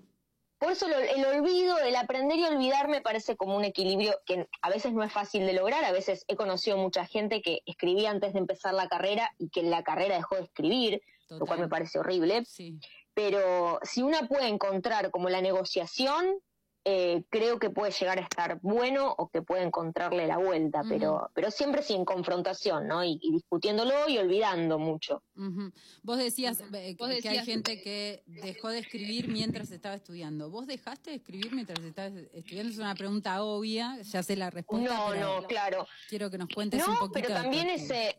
por 0.60 0.70
eso 0.72 0.86
lo- 0.86 0.98
el 0.98 1.24
olvido, 1.24 1.78
el 1.78 1.96
aprender 1.96 2.38
y 2.38 2.44
olvidar 2.44 2.86
me 2.88 3.00
parece 3.00 3.34
como 3.36 3.56
un 3.56 3.64
equilibrio 3.64 4.20
que 4.26 4.46
a 4.60 4.68
veces 4.68 4.92
no 4.92 5.02
es 5.02 5.10
fácil 5.12 5.46
de 5.46 5.54
lograr. 5.54 5.84
A 5.84 5.90
veces 5.90 6.24
he 6.28 6.36
conocido 6.36 6.76
mucha 6.76 7.06
gente 7.06 7.40
que 7.40 7.62
escribía 7.64 8.10
antes 8.10 8.34
de 8.34 8.38
empezar 8.40 8.74
la 8.74 8.86
carrera 8.86 9.32
y 9.38 9.48
que 9.48 9.60
en 9.60 9.70
la 9.70 9.82
carrera 9.82 10.16
dejó 10.16 10.36
de 10.36 10.42
escribir, 10.42 11.02
lo 11.30 11.46
cual 11.46 11.60
me 11.60 11.68
parece 11.68 11.98
horrible. 11.98 12.44
Sí. 12.44 12.78
Pero 13.14 13.80
si 13.82 14.02
una 14.02 14.28
puede 14.28 14.48
encontrar 14.48 15.10
como 15.10 15.30
la 15.30 15.40
negociación, 15.40 16.40
eh, 16.84 17.24
creo 17.28 17.58
que 17.58 17.68
puede 17.70 17.92
llegar 17.92 18.18
a 18.18 18.22
estar 18.22 18.58
bueno 18.62 19.14
o 19.18 19.28
que 19.28 19.42
puede 19.42 19.62
encontrarle 19.62 20.26
la 20.26 20.38
vuelta, 20.38 20.82
pero, 20.88 21.30
pero 21.34 21.50
siempre 21.50 21.82
sin 21.82 22.04
confrontación, 22.04 22.88
¿no? 22.88 23.04
Y, 23.04 23.18
y 23.22 23.32
discutiéndolo 23.32 24.08
y 24.08 24.16
olvidando 24.18 24.78
mucho. 24.78 25.22
Ujú. 25.36 25.72
Vos 26.02 26.18
decías, 26.18 26.60
eh, 26.72 26.96
Vos 26.98 27.10
que- 27.20 27.28
hay 27.28 27.44
gente 27.44 27.82
que 27.82 28.22
dejó 28.26 28.68
de 28.70 28.78
escribir 28.78 29.28
mientras 29.28 29.70
estaba 29.70 29.94
estudiando. 29.94 30.48
¿Vos 30.50 30.66
dejaste 30.66 31.10
de 31.10 31.16
escribir 31.16 31.52
mientras 31.52 31.78
estabas 31.84 32.12
estudiando? 32.32 32.72
Es 32.72 32.78
una 32.78 32.94
pregunta 32.94 33.42
obvia, 33.42 34.00
ya 34.02 34.22
sé 34.22 34.36
la 34.36 34.48
respuesta, 34.50 34.88
No, 34.94 35.08
pero 35.10 35.40
no, 35.40 35.46
claro. 35.46 35.86
quiero 36.08 36.30
que 36.30 36.38
nos 36.38 36.48
cuentes 36.48 36.86
un 36.86 36.94
No, 36.94 37.00
poquito. 37.00 37.12
pero 37.28 37.34
también 37.42 37.68
ese. 37.68 38.16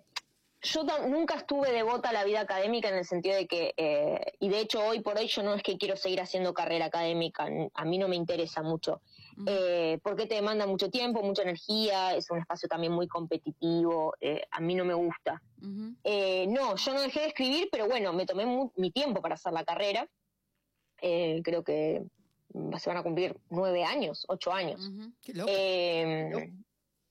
Yo 0.63 0.83
nunca 1.07 1.35
estuve 1.35 1.71
devota 1.71 2.09
a 2.09 2.13
la 2.13 2.23
vida 2.23 2.41
académica 2.41 2.87
en 2.89 2.95
el 2.95 3.05
sentido 3.05 3.35
de 3.35 3.47
que, 3.47 3.73
eh, 3.77 4.33
y 4.39 4.49
de 4.49 4.59
hecho 4.59 4.79
hoy 4.85 4.99
por 5.01 5.17
hoy 5.17 5.27
yo 5.27 5.41
no 5.41 5.55
es 5.55 5.63
que 5.63 5.77
quiero 5.77 5.97
seguir 5.97 6.21
haciendo 6.21 6.53
carrera 6.53 6.85
académica, 6.85 7.47
a 7.73 7.85
mí 7.85 7.97
no 7.97 8.07
me 8.07 8.15
interesa 8.15 8.61
mucho, 8.61 9.01
Ujú. 9.37 9.45
eh, 9.47 9.99
porque 10.03 10.27
te 10.27 10.35
demanda 10.35 10.67
mucho 10.67 10.91
tiempo, 10.91 11.23
mucha 11.23 11.41
energía, 11.41 12.15
es 12.15 12.29
un 12.29 12.37
espacio 12.37 12.69
también 12.69 12.93
muy 12.93 13.07
competitivo, 13.07 14.13
eh, 14.21 14.43
a 14.51 14.59
mí 14.59 14.75
no 14.75 14.85
me 14.85 14.93
gusta. 14.93 15.41
Eh, 16.03 16.45
no, 16.47 16.75
yo 16.75 16.93
no 16.93 17.01
dejé 17.01 17.21
de 17.21 17.27
escribir, 17.27 17.69
pero 17.71 17.87
bueno, 17.87 18.13
me 18.13 18.25
tomé 18.27 18.45
mu- 18.45 18.71
mi 18.75 18.91
tiempo 18.91 19.19
para 19.21 19.35
hacer 19.35 19.53
la 19.53 19.63
carrera, 19.65 20.07
Eh, 21.03 21.41
creo 21.43 21.63
que 21.63 22.03
mm, 22.53 22.75
se 22.77 22.89
van 22.91 22.97
a 22.97 23.01
cumplir 23.03 23.35
nueve 23.49 23.83
años, 23.83 24.23
ocho 24.27 24.53
años. 24.53 24.91
Qué 25.23 25.33
loco. 25.33 25.49
Eh, 25.51 26.53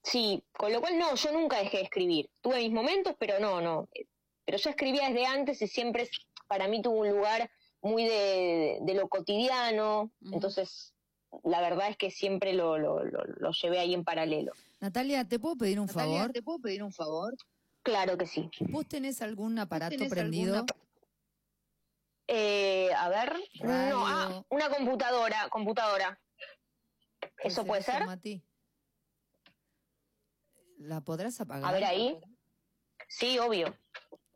sí, 0.02 0.42
con 0.52 0.72
lo 0.72 0.80
cual 0.80 0.98
no, 0.98 1.14
yo 1.14 1.32
nunca 1.32 1.58
dejé 1.58 1.78
de 1.78 1.82
escribir. 1.84 2.30
Tuve 2.40 2.58
mis 2.58 2.72
momentos, 2.72 3.14
pero 3.18 3.38
no, 3.38 3.60
no. 3.60 3.88
Eh, 3.94 4.06
Pero 4.44 4.58
yo 4.58 4.70
escribía 4.70 5.08
desde 5.08 5.26
antes 5.26 5.62
y 5.62 5.68
siempre 5.68 6.08
para 6.48 6.66
mí 6.68 6.82
tuvo 6.82 7.00
un 7.00 7.10
lugar 7.10 7.50
muy 7.82 8.04
de, 8.04 8.78
de 8.82 8.94
lo 8.94 9.08
cotidiano. 9.08 10.10
Entonces, 10.32 10.94
la 11.44 11.60
verdad 11.60 11.88
es 11.90 11.96
que 11.96 12.10
siempre 12.10 12.52
lo, 12.52 12.76
lo, 12.76 13.04
lo, 13.04 13.24
lo 13.24 13.52
llevé 13.52 13.78
ahí 13.78 13.94
en 13.94 14.04
paralelo. 14.04 14.52
Natalia, 14.80 15.24
¿te 15.28 15.38
puedo 15.38 15.56
pedir 15.56 15.78
un 15.78 15.86
Natalia, 15.86 16.18
favor? 16.18 16.32
¿te 16.32 16.42
puedo 16.42 16.58
pedir 16.58 16.82
un 16.82 16.92
favor? 16.92 17.34
Claro 17.82 18.16
que 18.18 18.26
sí. 18.26 18.50
¿Vos 18.60 18.86
tenés 18.86 19.22
algún 19.22 19.58
aparato 19.58 19.94
tenés 19.96 20.10
prendido? 20.10 20.64
Eh, 22.26 22.90
a 22.96 23.08
ver, 23.08 23.36
no, 23.62 24.06
ah, 24.06 24.44
una 24.50 24.68
computadora, 24.70 25.48
computadora. 25.48 26.20
¿Eso 27.42 27.64
puede 27.64 27.82
ser? 27.82 28.06
Mati? 28.06 28.42
¿La 30.80 31.02
podrás 31.02 31.38
apagar? 31.40 31.68
A 31.68 31.72
ver 31.72 31.84
ahí. 31.84 32.18
Sí, 33.06 33.38
obvio. 33.38 33.76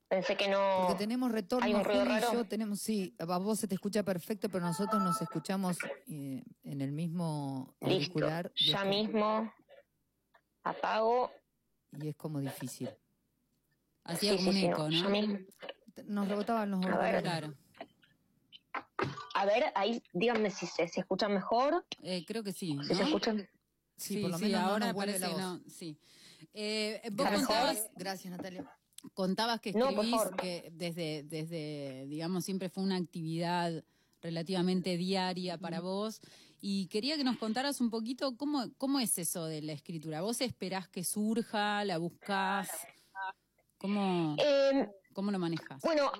Pensé 0.09 0.37
que 0.37 0.47
no. 0.49 0.59
Porque 0.87 0.99
tenemos 0.99 1.33
retorno, 1.33 1.65
¿Hay 1.67 1.73
un 1.75 1.83
ruido 1.85 2.05
y 2.05 2.09
raro? 2.09 2.33
yo 2.35 2.45
tenemos, 2.45 2.81
sí, 2.81 3.15
a 3.19 3.39
vos 3.39 3.59
se 3.59 3.67
te 3.67 3.75
escucha 3.75 4.03
perfecto, 4.03 4.51
pero 4.51 4.65
nosotros 4.65 5.03
nos 5.03 5.21
escuchamos 5.23 5.79
eh, 6.07 6.43
en 6.63 6.81
el 6.83 6.93
mismo 6.93 7.75
Listo. 7.81 7.95
auricular 7.95 8.53
es 8.55 8.67
Ya 8.67 8.85
mismo 8.85 9.51
apago. 10.63 11.31
y 11.93 12.09
es 12.09 12.17
como 12.17 12.41
difícil. 12.41 12.91
Hacía 14.05 14.33
Sí, 14.33 14.37
como 14.37 14.53
sí, 14.53 14.57
un 14.57 14.61
sí, 14.63 14.67
eco, 14.67 14.89
Ya 14.91 15.03
¿no? 15.05 15.09
mismo. 15.09 15.39
Nos 16.07 16.29
rebotaban 16.29 16.71
los 16.71 16.85
auriculares. 16.85 17.23
Claro. 17.23 17.55
A 19.35 19.47
ver, 19.47 19.73
ahí 19.75 20.03
díganme 20.13 20.51
si 20.51 20.67
se, 20.67 20.87
se 20.89 21.01
escucha 21.01 21.29
mejor. 21.29 21.85
Eh, 22.03 22.25
creo 22.27 22.45
que 22.45 22.53
sí, 22.53 22.77
Si 22.83 22.95
se 22.95 23.01
¿no? 23.03 23.07
escuchan. 23.07 23.39
Sí, 23.97 24.15
Sí, 24.15 24.21
por 24.23 24.31
lo 24.33 24.39
sí, 24.39 24.45
menos 24.47 24.61
no 24.61 24.67
ahora 24.69 24.93
vuelve 24.93 25.13
parece 25.13 25.19
la 25.21 25.27
que 25.29 25.33
voz. 25.35 25.43
no. 25.65 25.71
Sí. 25.71 25.99
Eh, 26.53 27.01
vos 27.13 27.27
¿Está 27.27 27.39
mejor? 27.39 27.47
contabas, 27.47 27.91
Gracias, 27.97 28.31
Natalia. 28.31 28.71
contabas 29.15 29.61
que 29.61 29.71
escribís 29.71 30.21
que 30.41 30.71
desde, 30.73 31.23
desde, 31.25 32.07
digamos, 32.09 32.45
siempre 32.45 32.69
fue 32.69 32.83
una 32.83 32.97
actividad 32.97 33.85
relativamente 34.23 34.97
diaria 34.97 35.59
para 35.59 35.81
vos. 35.81 36.21
Y 36.61 36.87
quería 36.89 37.17
que 37.17 37.25
nos 37.25 37.37
contaras 37.37 37.81
un 37.83 37.91
poquito 37.91 38.37
cómo, 38.39 38.65
cómo 38.79 38.99
es 38.99 39.19
eso 39.19 39.45
de 39.45 39.61
la 39.61 39.73
escritura. 39.73 40.23
¿Vos 40.23 40.41
esperás 40.41 40.89
que 40.89 41.05
surja? 41.05 41.85
¿La 41.85 41.99
buscás? 41.99 42.71
¿Cómo, 43.77 44.35
Eh, 44.39 44.89
cómo 45.13 45.31
lo 45.31 45.39
manejas? 45.39 45.83
Bueno, 45.83 46.11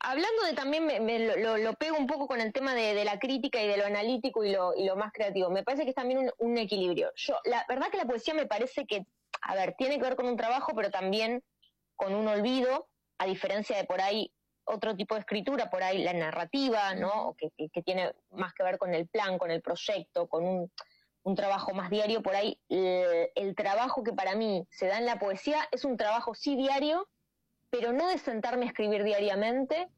hablando 0.00 0.42
de 0.42 0.52
también, 0.52 0.84
me, 0.84 1.00
me 1.00 1.18
lo, 1.26 1.36
lo- 1.36 1.56
lo 1.56 1.72
pego 1.74 1.96
un 1.96 2.06
poco 2.06 2.26
con 2.26 2.42
el 2.42 2.52
tema 2.52 2.74
de, 2.74 2.92
de 2.94 3.04
la 3.06 3.18
crítica 3.18 3.62
y 3.62 3.66
de 3.68 3.78
lo 3.78 3.86
analítico 3.86 4.44
y 4.44 4.52
lo, 4.52 4.74
y 4.76 4.84
lo 4.84 4.96
más 4.96 5.12
creativo. 5.12 5.48
Me 5.48 5.62
parece 5.62 5.84
que 5.84 5.90
es 5.90 5.96
también 5.96 6.18
un, 6.20 6.30
un 6.38 6.58
equilibrio. 6.58 7.10
Yo, 7.16 7.36
la 7.46 7.64
verdad 7.66 7.90
que 7.90 7.96
la 7.96 8.04
poesía 8.06 8.34
me 8.34 8.44
parece 8.46 8.84
que, 8.86 9.06
a 9.46 9.54
ver, 9.54 9.74
tiene 9.78 9.96
que 9.96 10.02
ver 10.02 10.16
con 10.16 10.26
un 10.26 10.36
trabajo, 10.36 10.72
pero 10.74 10.90
también 10.90 11.42
con 11.96 12.14
un 12.14 12.28
olvido, 12.28 12.88
a 13.18 13.26
diferencia 13.26 13.76
de 13.76 13.84
por 13.84 14.00
ahí 14.00 14.32
otro 14.64 14.96
tipo 14.96 15.14
de 15.14 15.20
escritura, 15.20 15.70
por 15.70 15.82
ahí 15.82 16.02
la 16.02 16.12
narrativa, 16.12 16.94
¿no? 16.94 17.34
Que, 17.38 17.50
que- 17.70 17.82
tiene 17.82 18.12
más 18.30 18.52
que 18.52 18.64
ver 18.64 18.78
con 18.78 18.92
el 18.94 19.06
plan, 19.08 19.38
con 19.38 19.50
el 19.50 19.62
proyecto, 19.62 20.28
con 20.28 20.44
un, 20.44 20.72
trabajo 21.36 21.72
más 21.74 21.90
diario, 21.90 22.22
por 22.22 22.34
ahí 22.36 22.60
el, 22.68 23.30
el 23.34 23.54
trabajo 23.56 24.04
que 24.04 24.12
para 24.12 24.36
mí 24.36 24.66
se 24.70 24.86
da 24.86 24.98
en 24.98 25.06
la 25.06 25.18
poesía 25.18 25.68
es 25.72 25.84
un 25.84 25.96
trabajo 25.96 26.34
sí 26.34 26.56
diario, 26.56 27.08
pero 27.70 27.92
no 27.92 28.08
de 28.08 28.18
sentarme 28.18 28.64
a 28.64 28.68
escribir 28.68 29.02
diariamente, 29.04 29.88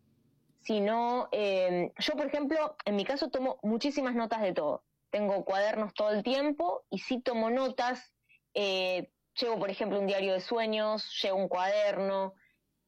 sino, 0.61 1.29
eh, 1.33 1.93
yo 1.99 2.15
por 2.15 2.27
ejemplo, 2.27 2.77
en 2.85 2.97
mi 2.97 3.05
caso 3.05 3.31
tomo 3.31 3.59
muchísimas 3.63 4.15
notas 4.15 4.41
de 4.43 4.53
todo. 4.53 4.85
Tengo 5.11 5.45
cuadernos 5.45 5.95
todo 5.95 6.11
el 6.11 6.23
tiempo 6.23 6.85
y 6.91 6.99
sí 6.99 7.21
tomo 7.21 7.51
notas. 7.51 8.15
eh, 8.55 9.11
llevo, 9.41 9.59
por 9.59 9.71
ejemplo, 9.71 9.99
un 9.99 10.07
diario 10.07 10.33
de 10.33 10.41
sueños, 10.41 11.11
llevo 11.23 11.39
un 11.39 11.49
cuaderno. 11.49 12.35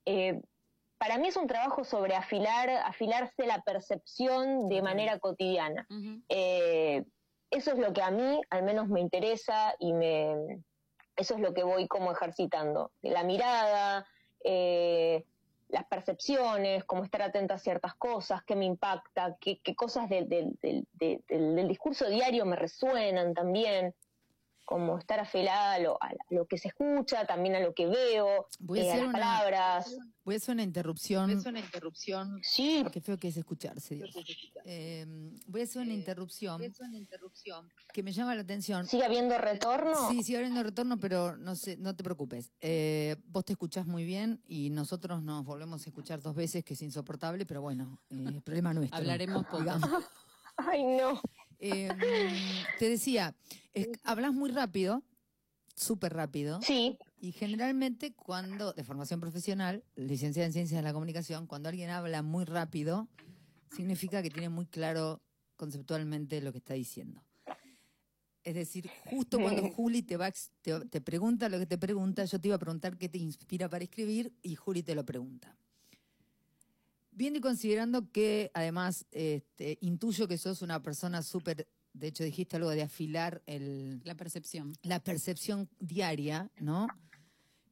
eh, 0.04 0.40
para 0.98 1.16
mí 1.16 1.28
es 1.28 1.36
un 1.38 1.46
trabajo 1.46 1.82
sobre 1.82 2.14
afilar, 2.14 2.68
afilarse 2.68 3.46
la 3.46 3.62
percepción 3.62 4.68
de 4.68 4.82
manera 4.82 5.18
cotidiana. 5.18 5.86
Eh, 6.28 7.04
eso 7.50 7.72
es 7.72 7.78
lo 7.78 7.94
que 7.94 8.02
a 8.02 8.10
mí 8.10 8.40
al 8.50 8.64
menos 8.64 8.86
me 8.88 9.00
interesa 9.00 9.74
y 9.78 9.94
me 9.94 10.60
eso 11.16 11.34
es 11.34 11.40
lo 11.40 11.54
que 11.54 11.62
voy 11.62 11.88
como 11.88 12.12
ejercitando. 12.12 12.92
La 13.00 13.24
mirada, 13.24 14.06
eh, 14.44 15.24
las 15.68 15.86
percepciones, 15.86 16.84
cómo 16.84 17.04
estar 17.04 17.22
atenta 17.22 17.54
a 17.54 17.58
ciertas 17.58 17.94
cosas, 17.94 18.42
qué 18.44 18.54
me 18.54 18.66
impacta, 18.66 19.36
qué, 19.40 19.58
qué 19.62 19.74
cosas 19.74 20.08
del 20.10 20.58
discurso 21.68 22.08
diario 22.08 22.44
me 22.44 22.56
resuenan 22.56 23.32
también, 23.32 23.94
como 24.70 24.98
estar 24.98 25.18
afilada 25.18 25.72
a 25.74 25.78
lo, 25.80 26.00
a 26.00 26.12
lo 26.28 26.46
que 26.46 26.56
se 26.56 26.68
escucha, 26.68 27.26
también 27.26 27.56
a 27.56 27.60
lo 27.60 27.74
que 27.74 27.86
veo, 27.88 28.46
Voy 28.60 28.78
a 28.78 28.82
eh, 28.84 28.88
a 28.90 28.92
hacer 28.92 29.02
las 29.02 29.08
una- 29.08 29.18
palabras. 29.18 29.96
Voy 30.24 30.34
a 30.34 30.36
hacer 30.36 30.52
una 30.52 30.62
interrupción. 30.62 31.42
una 31.44 31.58
interrupción. 31.58 32.38
Sí, 32.44 32.84
Qué 32.92 33.00
feo 33.00 33.18
que 33.18 33.26
es 33.28 33.36
escucharse, 33.36 33.96
Dios. 33.96 34.10
Eh, 34.64 35.04
voy 35.48 35.62
a 35.62 35.64
hacer 35.64 35.82
una 35.82 35.92
interrupción 35.92 36.62
una 36.78 36.96
interrupción. 36.96 37.68
que 37.92 38.04
me 38.04 38.12
llama 38.12 38.36
la 38.36 38.42
atención. 38.42 38.86
sigue 38.86 39.04
habiendo 39.04 39.36
retorno. 39.38 40.08
Sí, 40.08 40.22
sigue 40.22 40.38
habiendo 40.38 40.62
retorno, 40.62 41.00
pero 41.00 41.36
no 41.36 41.56
sé, 41.56 41.76
no 41.76 41.96
te 41.96 42.04
preocupes. 42.04 42.52
Eh, 42.60 43.16
vos 43.26 43.44
te 43.44 43.54
escuchás 43.54 43.86
muy 43.86 44.04
bien 44.04 44.40
y 44.46 44.70
nosotros 44.70 45.20
nos 45.24 45.44
volvemos 45.44 45.84
a 45.84 45.88
escuchar 45.90 46.20
dos 46.22 46.36
veces, 46.36 46.62
que 46.64 46.74
es 46.74 46.82
insoportable, 46.82 47.44
pero 47.44 47.60
bueno, 47.60 47.98
eh, 48.10 48.24
es 48.36 48.42
problema 48.42 48.72
nuestro. 48.72 48.98
Hablaremos 48.98 49.42
poco. 49.46 49.58
digamos. 49.58 49.90
Ay, 50.58 50.84
no. 50.84 51.20
Eh, 51.60 51.92
mm, 51.92 52.78
te 52.78 52.88
decía, 52.88 53.34
es- 53.74 53.88
hablas 54.04 54.32
muy 54.32 54.50
rápido, 54.50 55.02
súper 55.76 56.12
rápido, 56.14 56.60
Sí, 56.62 56.96
y 57.20 57.32
generalmente 57.32 58.12
cuando, 58.14 58.72
de 58.72 58.82
formación 58.82 59.20
profesional, 59.20 59.84
licenciada 59.94 60.46
en 60.46 60.52
Ciencias 60.52 60.78
de 60.78 60.82
la 60.82 60.92
Comunicación, 60.92 61.46
cuando 61.46 61.68
alguien 61.68 61.90
habla 61.90 62.22
muy 62.22 62.44
rápido, 62.44 63.08
significa 63.70 64.22
que 64.22 64.30
tiene 64.30 64.48
muy 64.48 64.66
claro 64.66 65.20
conceptualmente 65.56 66.40
lo 66.40 66.50
que 66.52 66.58
está 66.58 66.74
diciendo. 66.74 67.22
Es 68.42 68.54
decir, 68.54 68.88
justo 69.04 69.38
cuando 69.38 69.60
Juli 69.74 70.02
te, 70.02 70.16
va, 70.16 70.32
te, 70.62 70.80
te 70.86 71.00
pregunta 71.02 71.50
lo 71.50 71.58
que 71.58 71.66
te 71.66 71.76
pregunta, 71.76 72.24
yo 72.24 72.40
te 72.40 72.48
iba 72.48 72.54
a 72.56 72.58
preguntar 72.58 72.96
qué 72.96 73.08
te 73.10 73.18
inspira 73.18 73.68
para 73.68 73.84
escribir 73.84 74.32
y 74.42 74.54
Juli 74.56 74.82
te 74.82 74.94
lo 74.94 75.04
pregunta. 75.04 75.54
Viendo 77.12 77.38
y 77.38 77.42
considerando 77.42 78.10
que 78.10 78.50
además 78.54 79.06
este, 79.10 79.78
intuyo 79.80 80.28
que 80.28 80.38
sos 80.38 80.62
una 80.62 80.80
persona 80.82 81.22
súper, 81.22 81.68
de 81.92 82.06
hecho 82.06 82.24
dijiste 82.24 82.56
algo 82.56 82.70
de 82.70 82.82
afilar 82.82 83.42
el, 83.46 84.00
La 84.04 84.14
percepción. 84.14 84.72
la 84.82 85.00
percepción 85.00 85.68
diaria, 85.78 86.50
¿no? 86.60 86.86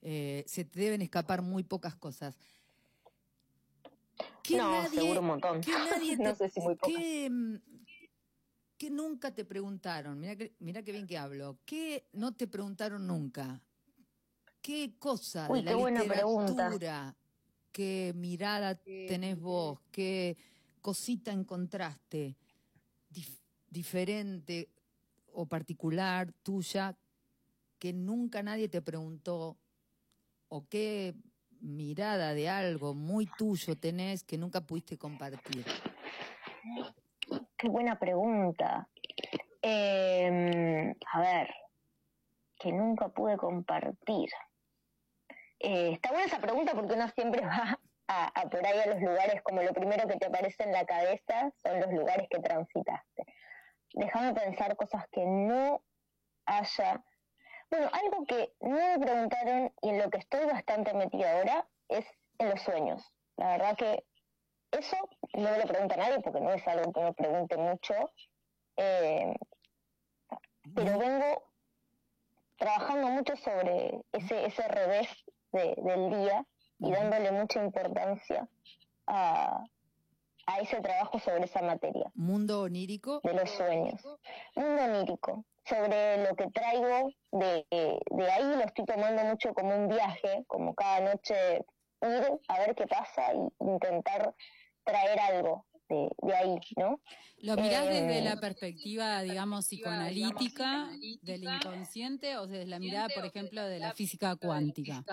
Eh, 0.03 0.45
se 0.47 0.65
te 0.65 0.81
deben 0.81 1.03
escapar 1.03 1.43
muy 1.43 1.63
pocas 1.63 1.95
cosas. 1.97 2.35
¿Qué 4.43 4.57
no, 4.57 4.89
seguro 4.89 5.21
un 5.21 5.27
montón. 5.27 5.61
que 5.61 5.73
nadie 5.73 6.17
no 6.19 6.35
sé 6.35 6.49
si 6.49 6.61
muy 6.61 6.75
pocas. 6.75 6.97
que, 6.97 7.61
que 8.77 8.91
nunca 8.91 9.33
te 9.35 9.45
preguntaron, 9.45 10.19
mira 10.19 10.37
que, 10.37 10.55
mira 10.59 10.83
qué 10.83 10.93
bien 10.93 11.07
que 11.07 11.19
hablo, 11.19 11.59
¿qué 11.65 12.09
no 12.13 12.35
te 12.35 12.47
preguntaron 12.47 13.07
nunca? 13.07 13.61
¿Qué 14.63 14.97
cosa 14.99 15.49
Uy, 15.51 15.61
de 15.61 15.65
la 15.67 15.71
qué 15.71 15.77
buena 15.77 16.03
pregunta. 16.05 17.17
Qué 17.73 18.13
mirada 18.15 18.77
tenés 19.07 19.39
vos, 19.39 19.81
qué 19.91 20.37
cosita 20.81 21.33
encontraste 21.33 22.37
dif- 23.11 23.41
diferente 23.69 24.69
o 25.33 25.47
particular 25.47 26.33
tuya 26.43 26.97
que 27.79 27.93
nunca 27.93 28.43
nadie 28.43 28.69
te 28.69 28.83
preguntó 28.83 29.57
o 30.49 30.67
qué 30.69 31.15
mirada 31.61 32.35
de 32.35 32.49
algo 32.49 32.95
muy 32.95 33.27
tuyo 33.27 33.77
tenés 33.77 34.25
que 34.25 34.39
nunca 34.39 34.61
pudiste 34.61 34.97
compartir? 34.97 35.65
Qué 37.57 37.69
buena 37.69 37.99
pregunta. 37.99 38.89
Eh, 39.63 40.95
a 41.13 41.21
ver, 41.21 41.49
que 42.59 42.73
nunca 42.73 43.09
pude 43.09 43.37
compartir. 43.37 44.31
Eh, 45.61 45.93
está 45.93 46.11
buena 46.11 46.27
esa 46.27 46.41
pregunta 46.41 46.73
porque 46.75 46.95
uno 46.95 47.09
siempre 47.09 47.43
va 47.47 47.79
a, 48.09 48.43
por 48.49 48.65
ahí 48.67 48.79
a 48.79 48.87
los 48.87 49.01
lugares, 49.03 49.43
como 49.43 49.63
lo 49.63 49.73
primero 49.73 50.07
que 50.09 50.17
te 50.17 50.27
aparece 50.27 50.63
en 50.65 50.73
la 50.73 50.87
cabeza 50.87 51.53
son 51.63 51.81
los 51.81 51.93
lugares 51.93 52.29
que 52.31 52.39
transitaste. 52.39 53.25
Déjame 53.93 54.35
pensar 54.35 54.77
cosas 54.77 55.07
que 55.11 55.25
no 55.25 55.83
haya. 56.47 57.03
Bueno, 57.71 57.91
algo 57.93 58.25
que 58.27 58.53
no 58.61 58.71
me 58.77 58.99
preguntaron 58.99 59.73
y 59.83 59.91
en 59.91 59.99
lo 59.99 60.11
que 60.11 60.19
estoy 60.19 60.47
bastante 60.47 60.95
metida 60.95 61.39
ahora 61.39 61.69
es 61.89 62.07
en 62.39 62.51
los 62.51 62.63
sueños. 62.63 63.15
La 63.37 63.57
verdad 63.59 63.77
que 63.77 64.05
eso 64.71 64.97
no 65.35 65.51
me 65.51 65.59
lo 65.59 65.67
pregunta 65.67 65.97
nadie 65.97 66.21
porque 66.21 66.41
no 66.41 66.53
es 66.53 66.67
algo 66.67 66.93
que 66.93 67.01
me 67.01 67.13
pregunte 67.13 67.57
mucho. 67.57 67.95
eh, 68.77 69.35
pero 70.75 70.99
vengo 70.99 71.43
trabajando 72.57 73.09
mucho 73.09 73.37
sobre 73.37 74.03
ese, 74.13 74.47
ese 74.47 74.69
revés 74.69 75.09
de- 75.53 75.75
del 75.77 76.11
día 76.11 76.45
y 76.81 76.93
dándole 76.93 77.33
mucha 77.33 77.63
importancia 77.63 78.49
a, 79.07 79.65
a 80.47 80.59
ese 80.61 80.81
trabajo 80.81 81.19
sobre 81.19 81.45
esa 81.45 81.63
materia 81.63 82.11
Mundo 82.15 82.63
onírico, 82.63 83.21
de 83.23 83.35
los 83.35 83.51
sueños. 83.51 84.03
Mundo 84.55 84.83
onírico. 84.85 85.45
Sobre 85.65 86.27
lo 86.27 86.35
que 86.35 86.47
traigo 86.51 87.11
de, 87.33 87.67
de 87.71 88.31
ahí 88.31 88.43
lo 88.57 88.65
estoy 88.65 88.87
tomando 88.87 89.23
mucho 89.25 89.53
como 89.53 89.77
un 89.77 89.89
viaje, 89.89 90.45
como 90.47 90.75
cada 90.75 91.01
noche 91.01 91.35
ir 92.01 92.41
a 92.49 92.59
ver 92.61 92.75
qué 92.75 92.87
pasa 92.87 93.35
y 93.35 93.49
intentar 93.65 94.35
traer 94.85 95.21
algo 95.21 95.67
de, 95.89 96.09
de 96.23 96.35
ahí, 96.35 96.59
¿no? 96.77 97.01
¿Lo 97.39 97.57
mirás 97.57 97.87
Eh, 97.87 97.91
desde 97.91 98.23
la 98.23 98.37
perspectiva, 98.41 99.23
digamos, 99.23 99.67
psicoanalítica 99.67 100.89
del 101.23 101.45
inconsciente 101.45 102.37
o 102.37 102.47
desde 102.47 102.67
la 102.67 102.79
mirada, 102.79 103.09
por 103.09 103.25
ejemplo, 103.25 103.65
de 103.65 103.79
la 103.79 103.93
física 103.95 104.37
cuántica? 104.37 105.05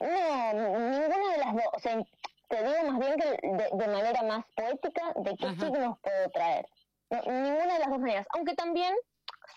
No, 0.00 0.52
ninguna 0.52 1.32
de 1.32 1.38
las 1.38 1.54
dos. 1.54 1.64
O 1.74 1.78
sea, 1.78 2.02
te 2.48 2.56
digo 2.56 2.90
más 2.92 2.98
bien 2.98 3.16
que 3.16 3.28
de, 3.46 3.68
de 3.72 3.88
manera 3.88 4.22
más 4.22 4.44
poética 4.54 5.12
de 5.16 5.36
qué 5.36 5.46
Ajá. 5.46 5.60
signos 5.66 5.98
puedo 6.02 6.30
traer. 6.32 6.66
No, 7.10 7.18
ninguna 7.22 7.72
de 7.74 7.78
las 7.78 7.88
dos 7.88 7.98
maneras. 7.98 8.26
Aunque 8.34 8.54
también 8.54 8.94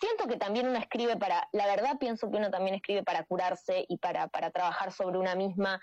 siento 0.00 0.26
que 0.26 0.36
también 0.36 0.68
uno 0.68 0.78
escribe 0.78 1.16
para, 1.16 1.48
la 1.52 1.66
verdad 1.66 1.98
pienso 1.98 2.30
que 2.30 2.38
uno 2.38 2.50
también 2.50 2.74
escribe 2.76 3.02
para 3.02 3.24
curarse 3.24 3.84
y 3.88 3.98
para, 3.98 4.28
para 4.28 4.50
trabajar 4.50 4.92
sobre 4.92 5.18
una 5.18 5.34
misma 5.34 5.80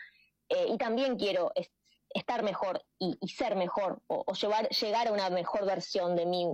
eh, 0.50 0.66
y 0.70 0.78
también 0.78 1.16
quiero 1.18 1.52
es- 1.56 1.70
estar 2.14 2.44
mejor 2.44 2.82
y, 2.98 3.18
y 3.22 3.30
ser 3.30 3.56
mejor 3.56 4.02
o, 4.08 4.24
o 4.26 4.34
llevar, 4.34 4.70
llegar 4.70 5.08
a 5.08 5.12
una 5.14 5.30
mejor 5.30 5.66
versión 5.66 6.16
de 6.16 6.26
mí. 6.26 6.48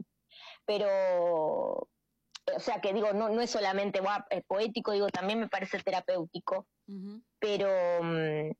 Pero, 0.66 0.88
o 2.56 2.60
sea 2.60 2.82
que 2.82 2.94
digo, 2.94 3.14
no, 3.14 3.30
no 3.30 3.42
es 3.42 3.50
solamente 3.52 4.02
eh, 4.30 4.44
poético, 4.48 4.92
digo, 4.92 5.08
también 5.10 5.40
me 5.40 5.50
parece 5.50 5.80
terapéutico, 5.82 6.68
pero... 7.40 7.68
mm, 8.04 8.52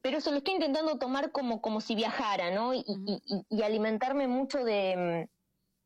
pero 0.00 0.18
eso 0.18 0.30
lo 0.30 0.38
estoy 0.38 0.54
intentando 0.54 0.98
tomar 0.98 1.32
como, 1.32 1.60
como 1.60 1.80
si 1.80 1.94
viajara, 1.94 2.50
¿no? 2.50 2.72
Y- 2.72 2.84
y 3.50 3.62
alimentarme 3.62 4.28
mucho 4.28 4.64
de, 4.64 5.26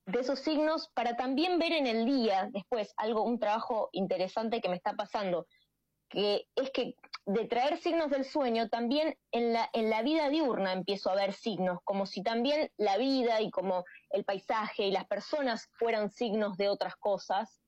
mm, 0.06 0.12
de 0.12 0.20
esos 0.20 0.38
signos 0.40 0.90
para 0.94 1.16
también 1.16 1.58
ver 1.58 1.72
en 1.72 1.86
el 1.86 2.04
día 2.04 2.48
después 2.52 2.92
algo, 2.96 3.22
un 3.22 3.38
trabajo 3.38 3.88
interesante 3.92 4.60
que 4.60 4.68
me 4.68 4.76
está 4.76 4.94
pasando, 4.94 5.46
que 6.08 6.46
es 6.54 6.70
que 6.70 6.94
de 7.24 7.44
traer 7.46 7.78
signos 7.78 8.10
del 8.10 8.24
sueño, 8.24 8.68
también 8.68 9.16
en 9.30 9.52
la, 9.52 9.68
en 9.72 9.90
la 9.90 10.02
vida 10.02 10.28
diurna 10.28 10.72
empiezo 10.72 11.10
a 11.10 11.14
ver 11.14 11.32
signos, 11.32 11.78
como 11.84 12.06
si 12.06 12.22
también 12.22 12.70
la 12.76 12.96
vida 12.96 13.40
y 13.40 13.50
como 13.50 13.84
el 14.10 14.24
paisaje 14.24 14.86
y 14.86 14.90
las 14.90 15.06
personas 15.06 15.68
fueran 15.74 16.10
signos 16.10 16.56
de 16.56 16.68
otras 16.68 16.96
cosas. 16.96 17.60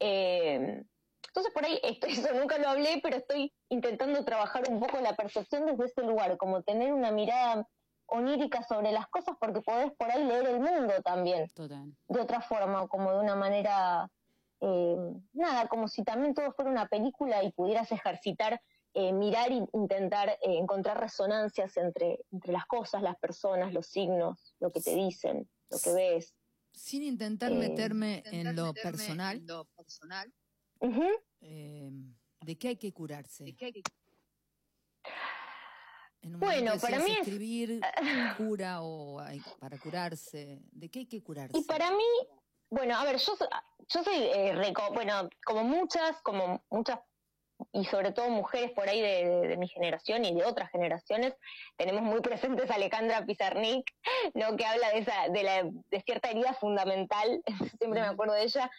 Eh, 0.00 0.84
entonces 1.28 1.52
por 1.52 1.64
ahí, 1.64 1.80
esto, 1.82 2.06
eso 2.06 2.32
nunca 2.34 2.58
lo 2.58 2.68
hablé, 2.68 3.00
pero 3.02 3.16
estoy 3.16 3.52
intentando 3.68 4.24
trabajar 4.24 4.64
un 4.68 4.80
poco 4.80 5.00
la 5.00 5.16
percepción 5.16 5.66
desde 5.66 5.86
ese 5.86 6.02
lugar, 6.02 6.36
como 6.36 6.62
tener 6.62 6.92
una 6.92 7.10
mirada 7.10 7.66
onírica 8.06 8.62
sobre 8.62 8.92
las 8.92 9.06
cosas, 9.08 9.36
porque 9.38 9.60
podés 9.60 9.92
por 9.92 10.10
ahí 10.10 10.24
leer 10.24 10.46
el 10.46 10.60
mundo 10.60 10.94
también 11.04 11.48
Total. 11.48 11.92
de 12.08 12.20
otra 12.20 12.40
forma, 12.40 12.88
como 12.88 13.12
de 13.12 13.20
una 13.20 13.34
manera, 13.34 14.08
eh, 14.60 14.96
nada, 15.32 15.68
como 15.68 15.88
si 15.88 16.02
también 16.04 16.34
todo 16.34 16.52
fuera 16.52 16.70
una 16.70 16.88
película 16.88 17.42
y 17.44 17.52
pudieras 17.52 17.90
ejercitar, 17.92 18.60
eh, 18.94 19.12
mirar 19.12 19.52
e 19.52 19.64
intentar 19.72 20.28
eh, 20.30 20.38
encontrar 20.58 20.98
resonancias 21.00 21.76
entre, 21.76 22.18
entre 22.32 22.52
las 22.52 22.66
cosas, 22.66 23.02
las 23.02 23.16
personas, 23.18 23.72
los 23.72 23.86
signos, 23.86 24.54
lo 24.60 24.72
que 24.72 24.80
te 24.80 24.94
dicen, 24.94 25.48
lo 25.70 25.78
que 25.78 25.92
ves. 25.92 26.34
Sin 26.72 27.02
intentar 27.02 27.52
Eh, 27.52 27.56
meterme 27.56 28.22
en 28.26 28.56
lo 28.56 28.68
meterme 28.68 28.82
personal, 28.82 29.36
en 29.36 29.46
lo 29.46 29.64
personal. 29.76 30.32
Eh, 31.40 31.90
¿de 32.40 32.58
qué 32.58 32.68
hay 32.68 32.76
que 32.76 32.92
curarse? 32.92 33.44
¿De 33.44 33.54
qué 33.54 33.64
hay 33.66 33.72
que- 33.72 33.82
En 36.22 36.34
un 36.34 36.40
Bueno, 36.40 36.64
momento 36.66 36.80
para 36.86 36.98
mí 36.98 37.12
es- 37.12 37.18
escribir 37.18 37.80
cura 38.38 38.82
o 38.82 39.20
hay- 39.20 39.40
para 39.60 39.78
curarse. 39.78 40.60
¿De 40.72 40.88
qué 40.88 41.00
hay 41.00 41.06
que 41.06 41.22
curarse? 41.22 41.56
Y 41.56 41.62
para 41.64 41.90
mí, 41.92 42.04
bueno, 42.70 42.96
a 42.98 43.04
ver, 43.04 43.16
yo, 43.18 43.32
yo 43.88 44.02
soy, 44.04 44.16
eh, 44.16 44.52
reco- 44.54 44.92
bueno, 44.92 45.28
como 45.44 45.64
muchas, 45.64 46.20
como 46.22 46.62
muchas, 46.70 47.00
y 47.72 47.84
sobre 47.86 48.12
todo 48.12 48.28
mujeres 48.28 48.70
por 48.72 48.88
ahí 48.88 49.00
de, 49.00 49.24
de- 49.28 49.48
de 49.48 49.56
mi 49.56 49.68
generación 49.68 50.24
y 50.24 50.34
de 50.34 50.44
otras 50.44 50.70
generaciones, 50.70 51.34
tenemos 51.76 52.02
muy 52.02 52.20
presentes 52.20 52.70
a 52.70 52.74
Alejandra 52.74 53.24
Pizarnik, 53.26 53.84
¿no? 54.34 54.56
que 54.56 54.64
habla 54.64 54.90
de 54.90 54.98
esa, 54.98 55.28
de 55.28 55.42
la, 55.42 55.62
de 55.64 56.00
cierta 56.02 56.30
herida 56.30 56.54
fundamental, 56.54 57.42
siempre 57.78 58.00
me 58.00 58.06
acuerdo 58.06 58.34
de 58.34 58.44
ella, 58.44 58.70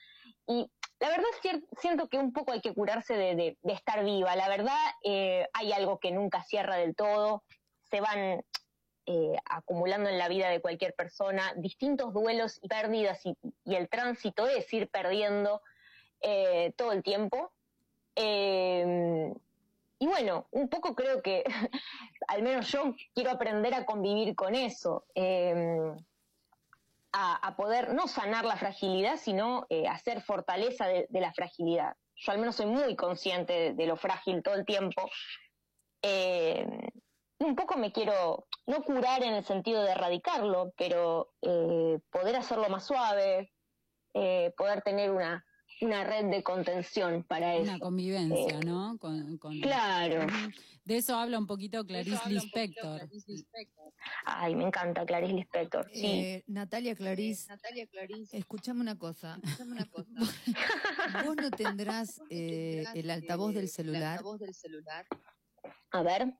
y 0.47 0.71
la 0.99 1.09
verdad 1.09 1.25
siento 1.79 2.07
que 2.09 2.17
un 2.17 2.31
poco 2.33 2.51
hay 2.51 2.61
que 2.61 2.73
curarse 2.73 3.15
de, 3.15 3.35
de- 3.35 3.57
de 3.61 3.73
estar 3.73 4.03
viva, 4.05 4.35
la 4.35 4.47
verdad 4.49 4.77
eh, 5.03 5.47
hay 5.53 5.71
algo 5.73 5.99
que 5.99 6.11
nunca 6.11 6.43
cierra 6.43 6.75
del 6.77 6.95
todo, 6.95 7.43
se 7.89 8.01
van 8.01 8.43
eh, 9.11 9.35
acumulando 9.45 10.07
en 10.07 10.19
la 10.19 10.27
vida 10.27 10.49
de 10.49 10.61
cualquier 10.61 10.93
persona, 10.93 11.51
distintos 11.55 12.13
duelos 12.13 12.59
y 12.61 12.67
pérdidas 12.67 13.25
y, 13.25 13.35
el 13.65 13.89
tránsito 13.89 14.47
es 14.47 14.71
ir 14.71 14.87
perdiendo 14.87 15.63
eh, 16.21 16.73
todo 16.77 16.91
el 16.91 17.01
tiempo. 17.01 17.51
Eh, 18.15 19.33
y 19.97 20.05
bueno, 20.05 20.45
un 20.51 20.69
poco 20.69 20.93
creo 20.93 21.23
que, 21.23 21.43
al 22.27 22.43
menos 22.43 22.71
yo 22.71 22.93
quiero 23.15 23.31
aprender 23.31 23.73
a 23.73 23.83
convivir 23.83 24.35
con 24.35 24.53
eso, 24.53 25.05
eh, 25.15 25.91
a, 27.11 27.55
poder 27.55 27.95
no 27.95 28.07
sanar 28.07 28.45
la 28.45 28.57
fragilidad, 28.57 29.17
sino 29.17 29.65
eh, 29.69 29.87
hacer 29.87 30.21
fortaleza 30.21 30.85
de, 30.85 31.07
la 31.09 31.33
fragilidad. 31.33 31.95
Yo 32.15 32.31
al 32.31 32.37
menos 32.37 32.57
soy 32.57 32.67
muy 32.67 32.95
consciente 32.95 33.73
de, 33.73 33.85
lo 33.87 33.97
frágil 33.97 34.43
todo 34.43 34.53
el 34.53 34.65
tiempo. 34.65 35.09
Y 36.01 37.45
un 37.45 37.55
poco 37.55 37.77
me 37.77 37.91
quiero, 37.91 38.45
no 38.69 38.83
curar 38.83 39.23
en 39.23 39.33
el 39.33 39.43
sentido 39.43 39.83
de 39.83 39.91
erradicarlo, 39.91 40.73
pero 40.77 41.33
eh, 41.41 41.99
poder 42.11 42.35
hacerlo 42.35 42.69
más 42.69 42.85
suave, 42.85 43.51
eh, 44.13 44.53
poder 44.57 44.81
tener 44.83 45.11
una, 45.11 45.43
una 45.81 46.03
red 46.03 46.25
de 46.29 46.43
contención 46.43 47.23
para 47.23 47.55
eso. 47.55 47.63
Una 47.71 47.79
convivencia, 47.79 48.59
Eh, 48.59 48.65
¿no? 48.65 48.97
Con, 48.99 49.37
con- 49.37 49.59
Claro. 49.59 50.27
De 50.85 50.97
eso 50.97 51.15
habla 51.15 51.37
un 51.37 51.45
poquito 51.45 51.85
Clarice 51.85 52.29
Lispector. 52.29 53.07
Ay, 54.25 54.55
me 54.55 54.63
encanta 54.65 55.05
Clarice 55.05 55.33
Lispector. 55.33 55.89
Sí. 55.93 56.05
Eh, 56.05 56.43
Natalia 56.47 56.95
Clarice, 56.95 57.47
Natalia 57.49 57.85
Clarice, 57.87 58.37
escuchame 58.37 58.81
una 58.81 58.97
cosa. 58.97 59.39
escuchame 59.43 59.71
una 59.73 59.85
cosa. 59.85 60.09
Vos 61.25 61.35
no 61.35 61.51
tendrás 61.51 62.21
eh, 62.29 62.85
el 62.95 63.09
altavoz 63.11 63.53
del 63.53 63.63
El 63.63 63.69
celular. 63.69 64.03
altavoz 64.17 64.39
del 64.39 64.53
celular. 64.53 65.05
A 65.91 66.01
ver. 66.03 66.33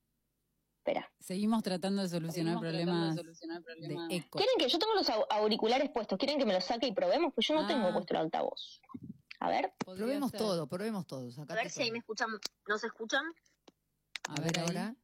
Espera. 0.79 1.11
Seguimos 1.19 1.61
tratando 1.61 2.01
de 2.01 2.09
solucionar 2.09 2.53
Seguimos 2.55 2.61
problemas 2.61 3.15
de 3.15 3.21
solucionar 3.21 3.61
problemas. 3.63 4.07
de 4.07 4.15
eco. 4.15 4.37
¿Quieren 4.39 4.55
que 4.57 4.69
yo 4.69 4.79
tengo 4.79 4.93
los 4.95 5.09
au- 5.09 5.25
auriculares 5.29 5.89
puestos? 5.91 6.17
¿Quieren 6.17 6.39
que 6.39 6.45
me 6.45 6.53
los 6.53 6.63
saque 6.63 6.87
y 6.87 6.93
probemos? 6.93 7.33
Pues 7.35 7.45
yo 7.47 7.53
no 7.53 7.61
Ah. 7.61 7.67
tengo 7.67 7.91
puesto 7.93 8.13
el 8.13 8.19
altavoz. 8.21 8.79
A 9.41 9.49
ver. 9.49 9.73
Podría 9.85 10.05
Probemos 10.05 10.31
ser. 10.31 10.39
todo, 10.39 10.67
probemos 10.67 11.05
todos. 11.05 11.37
A 11.37 11.45
ver 11.53 11.69
si 11.69 11.81
ahí 11.83 11.91
me 11.91 11.99
escuchan. 11.99 12.29
¿No 12.67 12.77
se 12.77 12.87
escuchan? 12.87 13.23
A 14.29 14.39
ver 14.41 14.57
ahí. 14.59 14.65
ahora. 14.65 14.95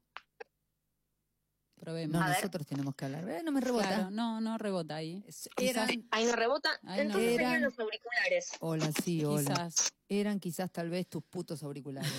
Probemos. 1.80 2.14
No, 2.20 2.26
ver. 2.26 2.36
nosotros 2.38 2.66
tenemos 2.66 2.96
que 2.96 3.06
hablar. 3.06 3.28
Eh, 3.30 3.42
no 3.44 3.52
me 3.52 3.60
rebota. 3.62 3.88
Claro, 3.88 4.10
no, 4.12 4.40
no 4.42 4.58
rebota 4.58 4.96
ahí. 4.96 5.24
Eran, 5.58 6.08
Ahí 6.12 6.26
no 6.26 6.32
rebota. 6.36 6.70
Ahí 6.84 6.98
no 7.00 7.04
Entonces 7.04 7.32
serían 7.32 7.62
los 7.64 7.78
auriculares. 7.80 8.52
hola, 8.60 8.92
sí, 9.04 9.24
hola. 9.26 9.52
Quizás. 9.54 9.92
Eran 10.08 10.40
quizás 10.40 10.72
tal 10.72 10.90
vez 10.90 11.08
tus 11.08 11.24
putos 11.24 11.64
auriculares. 11.64 12.12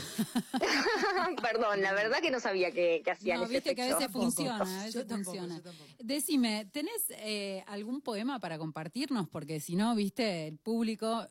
Perdón, 1.43 1.81
la 1.83 1.93
verdad 1.95 2.19
que 2.21 2.31
no 2.31 2.41
sabía 2.41 2.71
que, 2.73 3.01
que 3.05 3.11
hacían 3.13 3.39
No, 3.39 3.45
ese 3.45 3.55
viste 3.55 3.75
que 3.75 3.83
a 3.83 3.95
veces 3.97 4.11
funciona, 4.13 4.57
a 4.61 4.85
veces 4.85 4.95
Yo 4.95 5.07
tampoco, 5.07 5.37
funciona. 5.39 5.63
yo. 5.63 5.73
Decime, 6.05 6.67
¿tenés 6.67 7.05
eh, 7.11 7.63
algún 7.67 8.01
poema 8.03 8.39
para 8.41 8.59
compartirnos? 8.59 9.29
Porque 9.29 9.61
si 9.61 9.77
no, 9.77 9.95
viste, 9.95 10.49
el 10.49 10.59
público, 10.59 11.29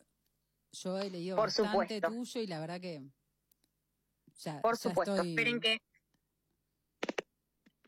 yo 0.72 0.98
he 1.00 1.10
leído 1.10 1.36
Por 1.36 1.48
bastante 1.48 1.72
supuesto. 1.72 2.08
tuyo 2.10 2.42
y 2.42 2.48
la 2.48 2.60
verdad 2.60 2.80
que 2.82 3.04
ya, 4.42 4.62
Por 4.62 4.76
ya 4.78 4.82
supuesto. 4.90 5.16
estoy- 5.16 5.30
Esperen 5.32 5.60
que. 5.60 5.78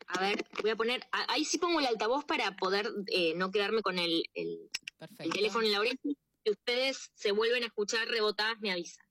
A 0.08 0.20
ver, 0.20 0.46
voy 0.62 0.70
a 0.70 0.76
poner. 0.76 1.06
Ahí 1.12 1.44
sí 1.44 1.58
pongo 1.58 1.80
el 1.80 1.86
altavoz 1.86 2.24
para 2.24 2.56
poder 2.56 2.90
eh, 3.08 3.34
no 3.34 3.50
quedarme 3.50 3.82
con 3.82 3.98
el, 3.98 4.22
el, 4.34 4.48
el 4.48 4.70
Perfecto. 4.98 5.32
teléfono 5.34 5.66
en 5.66 5.72
la 5.72 5.80
oreja. 5.80 5.96
Si 6.02 6.50
ustedes 6.50 7.10
se 7.14 7.32
vuelven 7.32 7.62
a 7.62 7.66
escuchar 7.66 8.08
rebotadas, 8.08 8.58
me 8.60 8.72
avisan. 8.72 9.04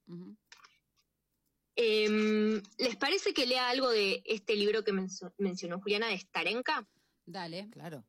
Em, 1.76 2.60
¿Les 2.78 2.96
parece 2.96 3.32
que 3.32 3.46
lea 3.46 3.68
algo 3.68 3.88
de 3.90 4.22
este 4.24 4.56
libro 4.56 4.82
que 4.82 4.92
menso- 4.92 5.32
mencionó 5.38 5.80
Juliana 5.80 6.08
de 6.08 6.18
Starenka? 6.18 6.88
Dale. 7.24 7.68
Claro. 7.70 8.04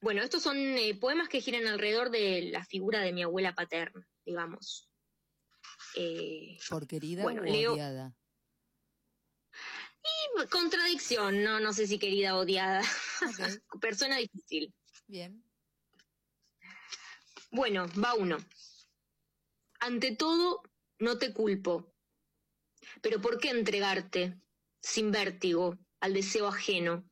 Bueno, 0.00 0.22
estos 0.22 0.42
son 0.42 0.56
eh, 0.56 0.94
poemas 0.94 1.28
que 1.28 1.40
giran 1.42 1.66
alrededor 1.66 2.10
de 2.10 2.48
la 2.52 2.64
figura 2.64 3.00
de 3.00 3.12
mi 3.12 3.22
abuela 3.22 3.54
paterna, 3.54 4.08
digamos. 4.24 4.88
Eh, 5.96 6.56
Por 6.70 6.86
querida 6.86 7.22
Bueno, 7.24 7.42
o 7.42 7.44
leo- 7.44 7.72
odiada. 7.74 8.16
Y 10.02 10.46
contradicción, 10.48 11.42
no, 11.42 11.60
no 11.60 11.72
sé 11.72 11.86
si 11.86 11.98
querida 11.98 12.36
o 12.36 12.40
odiada. 12.40 12.82
Persona 13.80 14.16
difícil. 14.18 14.74
bien. 15.06 15.44
Bueno, 17.50 17.86
va 18.02 18.14
uno. 18.14 18.38
Ante 19.80 20.14
todo, 20.14 20.62
no 20.98 21.18
te 21.18 21.32
culpo. 21.32 21.94
Pero 23.00 23.20
¿por 23.20 23.38
qué 23.38 23.50
entregarte, 23.50 24.40
sin 24.82 25.10
vértigo, 25.10 25.78
al 26.00 26.14
deseo 26.14 26.48
ajeno? 26.48 27.08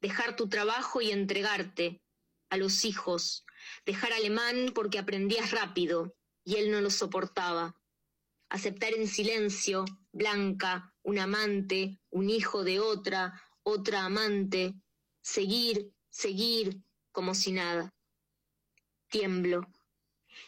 Dejar 0.00 0.36
tu 0.36 0.48
trabajo 0.48 1.00
y 1.00 1.10
entregarte 1.10 2.02
a 2.50 2.56
los 2.56 2.84
hijos. 2.84 3.44
Dejar 3.86 4.12
alemán 4.12 4.72
porque 4.74 4.98
aprendías 4.98 5.50
rápido 5.50 6.16
y 6.44 6.56
él 6.56 6.70
no 6.70 6.80
lo 6.80 6.90
soportaba. 6.90 7.80
Aceptar 8.50 8.92
en 8.94 9.08
silencio, 9.08 9.84
blanca, 10.12 10.93
un 11.04 11.18
amante, 11.18 12.00
un 12.10 12.28
hijo 12.28 12.64
de 12.64 12.80
otra, 12.80 13.40
otra 13.62 14.04
amante. 14.04 14.74
Seguir, 15.22 15.92
seguir, 16.10 16.82
como 17.12 17.34
si 17.34 17.52
nada 17.52 17.94
tiemblo. 19.14 19.60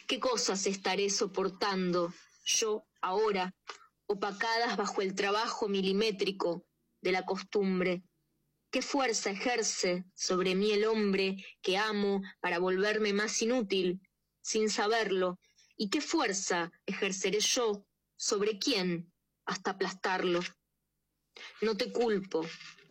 ¿Qué 0.09 0.19
cosas 0.19 0.67
estaré 0.67 1.09
soportando 1.09 2.13
yo 2.45 2.85
ahora, 3.01 3.55
opacadas 4.07 4.77
bajo 4.77 5.03
el 5.03 5.15
trabajo 5.15 5.69
milimétrico 5.69 6.67
de 7.01 7.13
la 7.13 7.25
costumbre? 7.25 8.03
¿Qué 8.73 8.83
fuerza 8.83 9.31
ejerce 9.31 10.05
sobre 10.15 10.57
mí 10.57 10.73
el 10.73 10.85
hombre 10.85 11.37
que 11.63 11.79
amo 11.79 12.23
para 12.41 12.59
volverme 12.59 13.13
más 13.13 13.41
inútil, 13.41 14.01
sin 14.43 14.69
saberlo? 14.69 15.39
¿Y 15.77 15.89
qué 15.89 16.01
fuerza 16.01 16.73
ejerceré 16.87 17.39
yo 17.39 17.87
sobre 18.17 18.59
quién 18.59 19.13
hasta 19.47 19.71
aplastarlo? 19.73 20.41
No 21.63 21.77
te 21.77 21.93
culpo. 21.93 22.43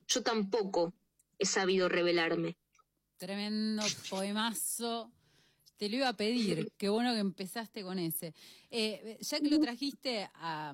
Yo 0.07 0.23
tampoco 0.23 0.93
he 1.37 1.45
sabido 1.45 1.89
revelarme. 1.89 2.57
Tremendo 3.17 3.83
poemazo. 4.09 5.11
Te 5.77 5.89
lo 5.89 5.97
iba 5.97 6.09
a 6.09 6.13
pedir. 6.17 6.71
Qué 6.77 6.89
bueno 6.89 7.13
que 7.13 7.19
empezaste 7.19 7.83
con 7.83 7.99
ese. 7.99 8.33
Eh, 8.69 9.17
ya 9.21 9.39
que 9.39 9.49
lo 9.49 9.59
trajiste 9.59 10.29
a, 10.35 10.73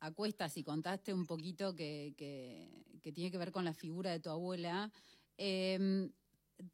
a 0.00 0.10
cuestas 0.12 0.56
y 0.56 0.64
contaste 0.64 1.12
un 1.14 1.26
poquito 1.26 1.74
que, 1.74 2.14
que- 2.16 2.84
que 3.02 3.12
tiene 3.12 3.30
que 3.30 3.38
ver 3.38 3.52
con 3.52 3.64
la 3.64 3.72
figura 3.72 4.10
de 4.10 4.18
tu 4.18 4.30
abuela, 4.30 4.90
eh, 5.38 6.10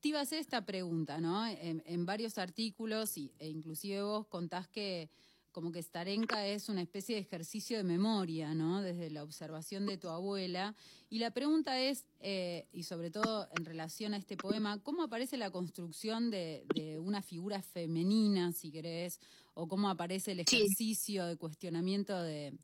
te 0.01 0.09
iba 0.09 0.19
a 0.19 0.23
hacer 0.23 0.39
esta 0.39 0.65
pregunta, 0.65 1.21
¿no? 1.21 1.47
En, 1.47 1.83
en 1.85 2.07
varios 2.07 2.39
artículos 2.39 3.19
y, 3.19 3.35
e 3.39 3.49
inclusive 3.51 4.01
vos 4.03 4.27
contás 4.29 4.67
que 4.67 5.11
como 5.53 5.71
que 5.71 5.83
Starenka 5.83 6.47
es 6.47 6.69
una 6.69 6.81
especie 6.83 7.15
de 7.15 7.21
ejercicio 7.21 7.77
de 7.77 7.85
memoria, 7.85 8.55
¿no? 8.55 8.81
Desde 8.81 9.11
la 9.11 9.23
observación 9.23 9.87
de 9.87 9.99
tu 9.99 10.09
abuela. 10.09 10.75
Y 11.11 11.19
la 11.19 11.31
pregunta 11.31 11.79
es, 11.79 12.07
eh, 12.21 12.67
y 12.73 12.85
sobre 12.85 13.11
todo 13.11 13.49
en 13.57 13.65
relación 13.67 14.15
a 14.15 14.17
este 14.17 14.37
poema, 14.37 14.83
¿cómo 14.83 15.03
aparece 15.03 15.37
la 15.37 15.51
construcción 15.51 16.31
de, 16.31 16.65
de 16.75 16.99
una 16.99 17.21
figura 17.23 17.61
femenina, 17.63 18.53
si 18.53 18.71
querés? 18.73 19.21
¿O 19.55 19.69
cómo 19.69 19.91
aparece 19.91 20.33
el 20.33 20.43
Sí. 20.47 20.57
ejercicio 20.63 21.27
de 21.27 21.37
cuestionamiento 21.37 22.19
de, 22.23 22.57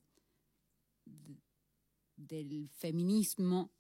de- 1.05 1.37
del 2.17 2.69
feminismo 2.71 3.71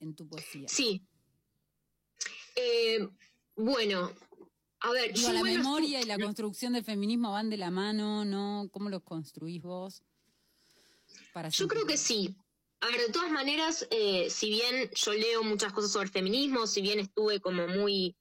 en 0.00 0.14
tu 0.14 0.28
poesía? 0.28 0.68
Sí. 0.68 1.02
Eh, 2.56 3.08
bueno, 3.56 4.10
a 4.80 4.92
ver, 4.92 5.12
Digo, 5.12 5.28
yo 5.28 5.32
la 5.32 5.42
memoria 5.42 6.00
y 6.00 6.04
la 6.04 6.18
construcción 6.18 6.72
del 6.74 6.84
feminismo 6.84 7.32
van 7.32 7.50
de 7.50 7.56
la 7.56 7.70
mano, 7.70 8.24
¿no? 8.24 8.68
¿Cómo 8.70 8.88
los 8.90 9.02
construís 9.02 9.62
vos? 9.62 10.02
Para 11.32 11.48
Yo 11.48 11.68
creo 11.68 11.86
que 11.86 11.96
sí. 11.96 12.34
A 12.80 12.88
ver, 12.88 13.00
de 13.06 13.12
todas 13.12 13.30
maneras, 13.30 13.86
eh, 13.90 14.28
si 14.30 14.50
bien 14.50 14.90
yo 14.94 15.12
leo 15.14 15.42
muchas 15.42 15.72
cosas 15.72 15.92
sobre 15.92 16.08
feminismo, 16.08 16.66
si 16.66 16.82
bien 16.82 16.98
estuve 17.00 17.40
como 17.40 17.66
muy, 17.68 18.16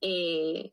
eh, 0.00 0.72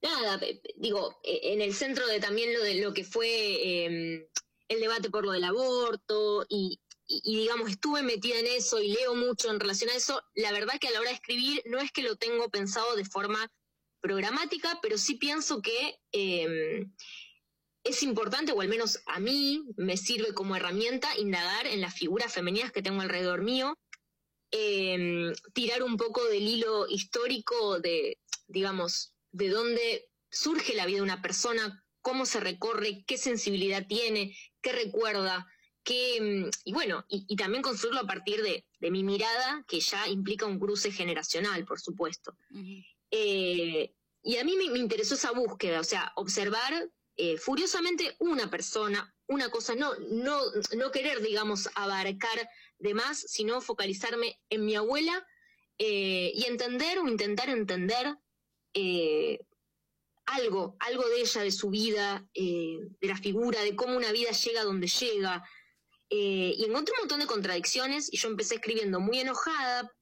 nada, 0.00 0.38
pe- 0.40 0.62
digo, 0.76 1.20
eh, 1.22 1.40
en 1.52 1.60
el 1.60 1.74
centro 1.74 2.06
de 2.06 2.18
también 2.18 2.52
lo 2.54 2.62
de 2.62 2.76
lo 2.76 2.94
que 2.94 3.04
fue 3.04 3.28
eh, 3.28 4.30
el 4.68 4.80
debate 4.80 5.10
por 5.10 5.24
lo 5.24 5.32
del 5.32 5.44
aborto 5.44 6.46
y, 6.48 6.80
y- 7.06 7.20
y, 7.24 7.36
digamos, 7.42 7.70
estuve 7.70 8.02
metida 8.02 8.38
en 8.38 8.46
eso 8.46 8.80
y 8.80 8.88
leo 8.92 9.14
mucho 9.14 9.50
en 9.50 9.60
relación 9.60 9.90
a 9.90 9.94
eso, 9.96 10.22
la 10.34 10.50
verdad 10.52 10.78
que 10.80 10.88
a 10.88 10.92
la 10.92 11.00
hora 11.00 11.10
de 11.10 11.16
escribir 11.16 11.62
no 11.66 11.78
es 11.78 11.92
que 11.92 12.02
lo 12.02 12.16
tengo 12.16 12.48
pensado 12.48 12.96
de 12.96 13.04
forma 13.04 13.50
programática, 14.02 14.78
pero 14.82 14.98
sí 14.98 15.14
pienso 15.14 15.62
que... 15.62 15.98
eh, 16.12 16.86
es 17.84 18.02
importante, 18.02 18.52
o 18.52 18.60
al 18.60 18.68
menos 18.68 19.02
a 19.06 19.18
mí 19.18 19.64
me 19.76 19.96
sirve 19.96 20.34
como 20.34 20.54
herramienta, 20.54 21.18
indagar 21.18 21.66
en 21.66 21.80
las 21.80 21.94
figuras 21.94 22.32
femeninas 22.32 22.70
que 22.70 22.82
tengo 22.82 23.00
alrededor 23.00 23.42
mío, 23.42 23.76
eh, 24.52 25.32
tirar 25.52 25.82
un 25.82 25.96
poco 25.96 26.24
del 26.26 26.46
hilo 26.46 26.86
histórico 26.88 27.80
de, 27.80 28.18
digamos, 28.46 29.14
de 29.32 29.48
dónde 29.48 30.08
surge 30.30 30.74
la 30.74 30.86
vida 30.86 30.98
de 30.98 31.02
una 31.02 31.22
persona, 31.22 31.84
cómo 32.02 32.26
se 32.26 32.40
recorre, 32.40 33.04
qué 33.06 33.18
sensibilidad 33.18 33.86
tiene, 33.86 34.36
qué 34.60 34.72
recuerda, 34.72 35.46
qué, 35.82 36.20
mm, 36.20 36.50
y 36.64 36.72
bueno, 36.72 37.04
y, 37.08 37.34
también 37.36 37.62
construirlo 37.62 38.00
a 38.00 38.06
partir 38.06 38.42
de, 38.42 38.64
mi 38.90 39.04
mirada, 39.04 39.64
que 39.68 39.80
ya 39.80 40.08
implica 40.08 40.44
un 40.44 40.58
cruce 40.58 40.90
generacional, 40.90 41.64
por 41.64 41.80
supuesto. 41.80 42.36
Eh, 43.14 43.94
y 44.22 44.36
a 44.38 44.44
mí 44.44 44.56
me, 44.56 44.78
interesó 44.78 45.14
esa 45.14 45.32
búsqueda, 45.32 45.80
o 45.80 45.84
sea, 45.84 46.12
observar 46.16 46.90
eh, 47.16 47.36
furiosamente 47.36 48.16
una 48.18 48.50
persona, 48.50 49.14
una 49.26 49.50
cosa, 49.50 49.74
no, 49.74 49.94
no, 50.10 50.40
no 50.76 50.90
querer, 50.90 51.20
digamos, 51.20 51.68
abarcar 51.74 52.48
de 52.78 52.94
más, 52.94 53.18
sino 53.18 53.60
focalizarme 53.60 54.40
en 54.48 54.64
mi 54.64 54.74
abuela 54.76 55.26
eh, 55.78 56.32
y 56.34 56.44
entender 56.44 56.98
o 56.98 57.08
intentar 57.08 57.50
entender 57.50 58.16
algo, 60.24 60.76
algo 60.80 61.08
de 61.08 61.20
ella, 61.20 61.42
de 61.42 61.52
su 61.52 61.68
vida, 61.68 62.26
de 62.34 62.88
la 63.02 63.18
figura, 63.18 63.60
de 63.60 63.76
cómo 63.76 63.96
una 63.96 64.12
vida 64.12 64.30
llega 64.30 64.64
donde 64.64 64.86
llega. 64.86 65.44
Y 66.08 66.64
encontré 66.64 66.94
un 66.94 67.00
montón 67.00 67.20
de 67.20 67.26
contradicciones 67.26 68.10
y 68.10 68.16
yo 68.16 68.28
empecé 68.28 68.54
escribiendo 68.54 69.00
muy 69.00 69.20
enojada 69.20 69.92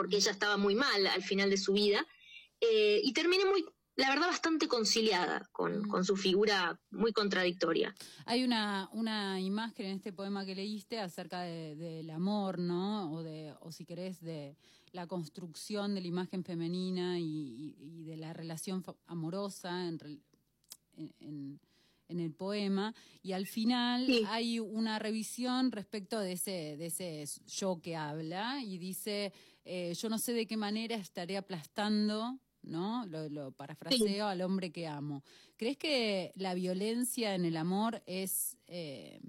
porque 0.00 0.16
ella 0.16 0.30
estaba 0.32 0.56
muy 0.56 0.74
mal 0.74 1.06
al 1.08 1.22
final 1.22 1.50
de 1.50 1.58
su 1.58 1.74
vida 1.74 2.06
eh, 2.58 3.02
y 3.04 3.12
terminé 3.12 3.44
muy, 3.44 3.66
la 3.96 4.08
verdad, 4.08 4.28
bastante 4.28 4.66
conciliada 4.66 5.46
con, 5.52 5.86
con 5.88 6.06
su 6.06 6.16
figura 6.16 6.80
muy 6.90 7.12
contradictoria. 7.12 7.94
Hay 8.24 8.42
una, 8.42 8.88
una 8.94 9.38
imagen 9.42 9.84
en 9.86 9.96
este 9.96 10.14
poema 10.14 10.46
que 10.46 10.54
leíste 10.54 10.98
acerca 10.98 11.42
de- 11.42 11.76
del 11.76 12.08
amor, 12.08 12.58
¿no? 12.58 13.12
O, 13.12 13.22
de, 13.22 13.52
o 13.60 13.72
si 13.72 13.84
querés, 13.84 14.20
de 14.22 14.56
la 14.92 15.06
construcción 15.06 15.94
de 15.94 16.00
la 16.00 16.06
imagen 16.08 16.44
femenina 16.44 17.18
y, 17.18 17.24
y- 17.26 17.76
y 18.00 18.04
de 18.04 18.16
la 18.16 18.32
relación 18.32 18.82
amorosa 19.06 19.86
en, 19.86 19.98
en- 20.96 21.14
en- 21.20 21.60
en 22.08 22.18
el 22.18 22.32
poema. 22.32 22.92
Y 23.22 23.32
al 23.32 23.46
final 23.46 24.04
Sí. 24.06 24.24
hay 24.26 24.58
una 24.58 24.98
revisión 24.98 25.70
respecto 25.70 26.18
de 26.18 26.32
ese, 26.32 26.76
de 26.76 26.86
ese 26.86 27.24
yo 27.46 27.80
que 27.80 27.94
habla 27.94 28.60
y 28.64 28.78
dice, 28.78 29.32
eh, 29.72 29.94
yo 29.94 30.08
no 30.08 30.18
sé 30.18 30.32
de 30.32 30.46
qué 30.46 30.56
manera 30.56 30.96
estaré 30.96 31.36
aplastando. 31.36 32.38
¿No? 32.62 33.06
Lo, 33.06 33.26
lo 33.30 33.52
parafraseo 33.52 34.26
al 34.26 34.42
hombre 34.42 34.70
que 34.70 34.86
amo. 34.86 35.24
¿Crees 35.56 35.78
que 35.78 36.30
la 36.36 36.52
violencia 36.52 37.34
en 37.34 37.46
el 37.46 37.56
amor 37.56 38.02
es 38.04 38.58
eh, 38.66 39.22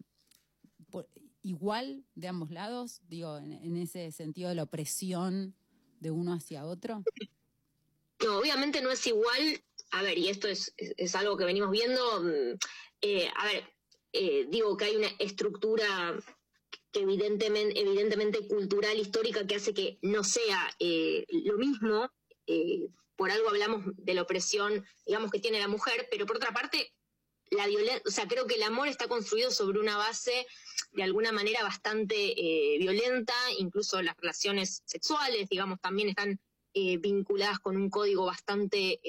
por- 0.89 1.08
igual 1.41 2.04
de 2.13 2.27
ambos 2.27 2.51
lados? 2.51 2.99
Digo, 3.08 3.38
en, 3.38 3.54
en 3.54 3.77
ese 3.77 4.12
sentido 4.12 4.49
de 4.49 4.56
la 4.56 4.63
opresión 4.63 5.56
de 6.01 6.12
uno 6.12 6.34
hacia 6.34 6.65
otro. 6.65 7.06
No, 8.21 8.38
obviamente 8.39 8.82
no 8.82 8.91
es 8.91 9.08
igual, 9.08 9.63
a 9.91 10.01
ver, 10.01 10.17
y 10.17 10.27
esto 10.27 10.49
es, 10.49 10.73
es, 10.75 10.93
es 10.97 11.15
algo 11.15 11.38
que 11.38 11.45
venimos 11.45 11.71
viendo, 11.71 12.01
mm, 12.23 12.58
eh, 13.01 13.30
a 13.38 13.45
ver, 13.45 13.63
digo 14.49 14.75
que 14.75 14.86
hay 14.86 14.97
una 14.97 15.08
estructura 15.19 16.19
que 16.91 17.01
evidentemente, 17.01 18.47
cultural, 18.47 18.97
histórica, 18.97 19.47
que 19.47 19.56
hace 19.56 19.73
que 19.73 19.97
no 20.01 20.23
sea 20.23 20.75
eh, 20.80 21.25
lo 21.30 21.58
mismo, 21.58 22.12
eh, 22.47 22.88
por 23.15 23.32
algo 23.32 23.49
hablamos 23.49 23.84
de 23.97 24.13
la 24.13 24.23
opresión, 24.23 24.86
digamos, 25.06 25.32
que 25.32 25.39
tiene 25.39 25.60
la 25.60 25.67
mujer, 25.67 26.08
pero 26.12 26.25
por 26.25 26.36
otra 26.36 26.51
parte, 26.51 26.93
la 27.49 27.67
violencia, 27.67 28.01
o 28.06 28.12
sea, 28.12 28.27
creo 28.27 28.47
que 28.47 28.56
el 28.56 28.63
amor 28.63 28.88
está 28.88 29.08
construido 29.08 29.51
sobre 29.51 29.80
una 29.80 29.97
base 29.97 30.45
de 30.91 31.04
alguna 31.04 31.32
manera 31.32 31.63
bastante 31.63 32.15
eh, 32.15 32.77
violenta, 32.80 33.34
incluso 33.58 34.01
las 34.01 34.17
relaciones 34.17 34.82
sexuales, 34.86 35.47
digamos, 35.49 35.80
también 35.80 36.10
están 36.10 36.39
vinculadas 36.73 37.60
con 37.60 37.75
un 37.75 37.89
código 37.89 38.25
bastante 38.25 39.01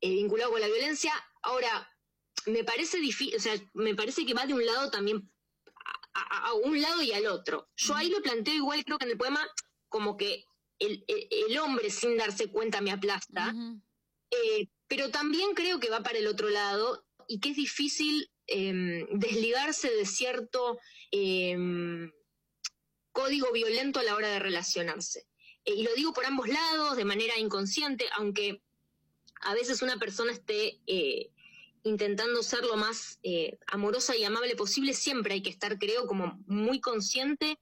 vinculado 0.00 0.50
con 0.50 0.60
la 0.60 0.66
violencia. 0.66 1.12
Ahora, 1.40 1.88
me 2.46 2.64
parece 2.64 2.98
difícil, 2.98 3.36
o 3.36 3.40
sea, 3.40 3.54
me 3.74 3.94
parece 3.94 4.26
que 4.26 4.34
va 4.34 4.44
de 4.44 4.54
un 4.54 4.66
lado 4.66 4.90
también 4.90 5.30
a, 6.22 6.54
un 6.54 6.80
lado 6.80 7.02
y 7.02 7.12
al 7.12 7.26
otro. 7.26 7.68
Yo 7.76 7.94
ahí 7.94 8.08
lo 8.08 8.22
planteo 8.22 8.54
igual, 8.54 8.84
creo 8.84 8.98
que 8.98 9.04
en 9.04 9.10
el 9.12 9.18
poema, 9.18 9.46
como 9.88 10.16
que 10.16 10.44
el, 10.78 11.04
el- 11.08 11.28
el 11.30 11.58
hombre 11.58 11.90
sin 11.90 12.16
darse 12.16 12.50
cuenta 12.50 12.80
me 12.80 12.90
aplasta, 12.92 13.54
eh, 14.30 14.68
pero 14.88 15.10
también 15.10 15.54
creo 15.54 15.80
que 15.80 15.90
va 15.90 16.02
para 16.02 16.18
el 16.18 16.26
otro 16.26 16.48
lado 16.48 17.04
y 17.28 17.40
que 17.40 17.50
es 17.50 17.56
difícil 17.56 18.30
eh, 18.46 19.06
desligarse 19.12 19.90
de 19.90 20.06
cierto 20.06 20.78
eh, 21.10 21.56
código 23.12 23.50
violento 23.52 24.00
a 24.00 24.02
la 24.04 24.14
hora 24.14 24.28
de 24.28 24.38
relacionarse. 24.38 25.26
Eh, 25.64 25.74
y 25.74 25.82
lo 25.82 25.94
digo 25.94 26.12
por 26.12 26.26
ambos 26.26 26.48
lados, 26.48 26.96
de 26.96 27.04
manera 27.04 27.38
inconsciente, 27.38 28.06
aunque 28.16 28.62
a 29.42 29.54
veces 29.54 29.82
una 29.82 29.96
persona 29.98 30.32
esté 30.32 30.80
eh, 30.86 31.30
intentando 31.86 32.42
ser 32.42 32.64
lo 32.64 32.76
más 32.76 33.18
eh, 33.22 33.58
amorosa 33.68 34.16
y 34.16 34.24
amable 34.24 34.56
posible, 34.56 34.92
siempre 34.92 35.34
hay 35.34 35.42
que 35.42 35.50
estar, 35.50 35.78
creo, 35.78 36.06
como 36.06 36.38
muy 36.46 36.80
consciente 36.80 37.58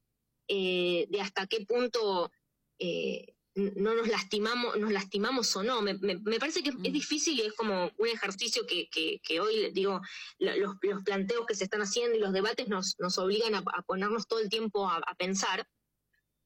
eh, 0.48 1.06
de 1.10 1.20
hasta 1.20 1.46
qué 1.46 1.64
punto 1.66 2.30
eh, 2.78 3.34
no 3.56 3.94
nos 3.94 4.08
lastimamos, 4.08 4.76
nos 4.78 4.90
lastimamos 4.90 5.54
o 5.56 5.62
no. 5.62 5.80
Me, 5.80 5.94
me- 5.94 6.18
me 6.18 6.38
parece 6.40 6.62
que 6.62 6.70
es, 6.70 6.74
es 6.82 6.90
Mm. 6.90 6.92
difícil 6.92 7.38
y 7.38 7.42
es 7.42 7.52
como 7.52 7.92
un 7.98 8.08
ejercicio 8.08 8.66
que, 8.66 8.88
que- 8.90 9.20
que 9.22 9.40
hoy, 9.40 9.70
digo, 9.72 10.00
los, 10.38 10.56
los 10.82 11.02
planteos 11.04 11.46
que 11.46 11.54
se 11.54 11.64
están 11.64 11.82
haciendo 11.82 12.16
y 12.16 12.20
los 12.20 12.32
debates 12.32 12.66
nos, 12.68 12.96
nos 12.98 13.16
obligan 13.18 13.54
a, 13.54 13.58
a 13.58 13.82
ponernos 13.82 14.26
todo 14.26 14.40
el 14.40 14.48
tiempo 14.48 14.88
a, 14.88 14.96
a 14.96 15.14
pensar. 15.14 15.68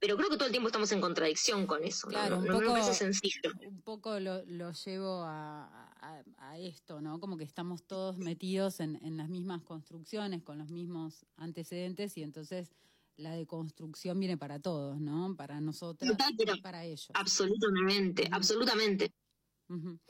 Pero 0.01 0.17
creo 0.17 0.29
que 0.29 0.37
todo 0.37 0.47
el 0.47 0.53
tiempo 0.53 0.69
estamos 0.69 0.93
en 0.93 1.01
contradicción 1.01 1.67
con 1.67 1.83
eso. 1.83 2.07
¿no? 2.09 2.11
Claro, 2.13 2.37
no, 2.37 2.43
un 2.43 2.47
no 2.49 2.59
me 2.59 2.67
poco- 2.67 2.73
parece 2.79 2.95
sencillo. 2.95 3.41
Un 3.67 3.83
poco 3.83 4.21
lo, 4.21 4.45
lo 4.45 4.71
llevo 4.73 5.23
a, 5.25 5.88
a- 6.01 6.23
a 6.37 6.59
esto, 6.59 7.01
¿no? 7.01 7.21
Como 7.21 7.37
que 7.37 7.45
estamos 7.45 7.85
todos 7.85 8.19
metidos 8.19 8.81
en, 8.81 8.97
en 9.05 9.17
las 9.17 9.29
mismas 9.29 9.63
construcciones, 9.63 10.43
con 10.43 10.59
los 10.59 10.71
mismos 10.71 11.27
antecedentes, 11.37 12.17
y 12.17 12.23
entonces 12.23 12.71
la 13.17 13.33
deconstrucción 13.35 14.19
viene 14.21 14.37
para 14.37 14.61
todos, 14.61 15.01
¿no? 15.01 15.35
Para 15.37 15.61
nosotros 15.61 16.11
Total, 16.17 16.35
y 16.57 16.61
para 16.63 16.85
ellos. 16.85 17.11
Absolutamente, 17.15 18.25
Ujú. 18.25 18.35
Mm. 19.69 20.01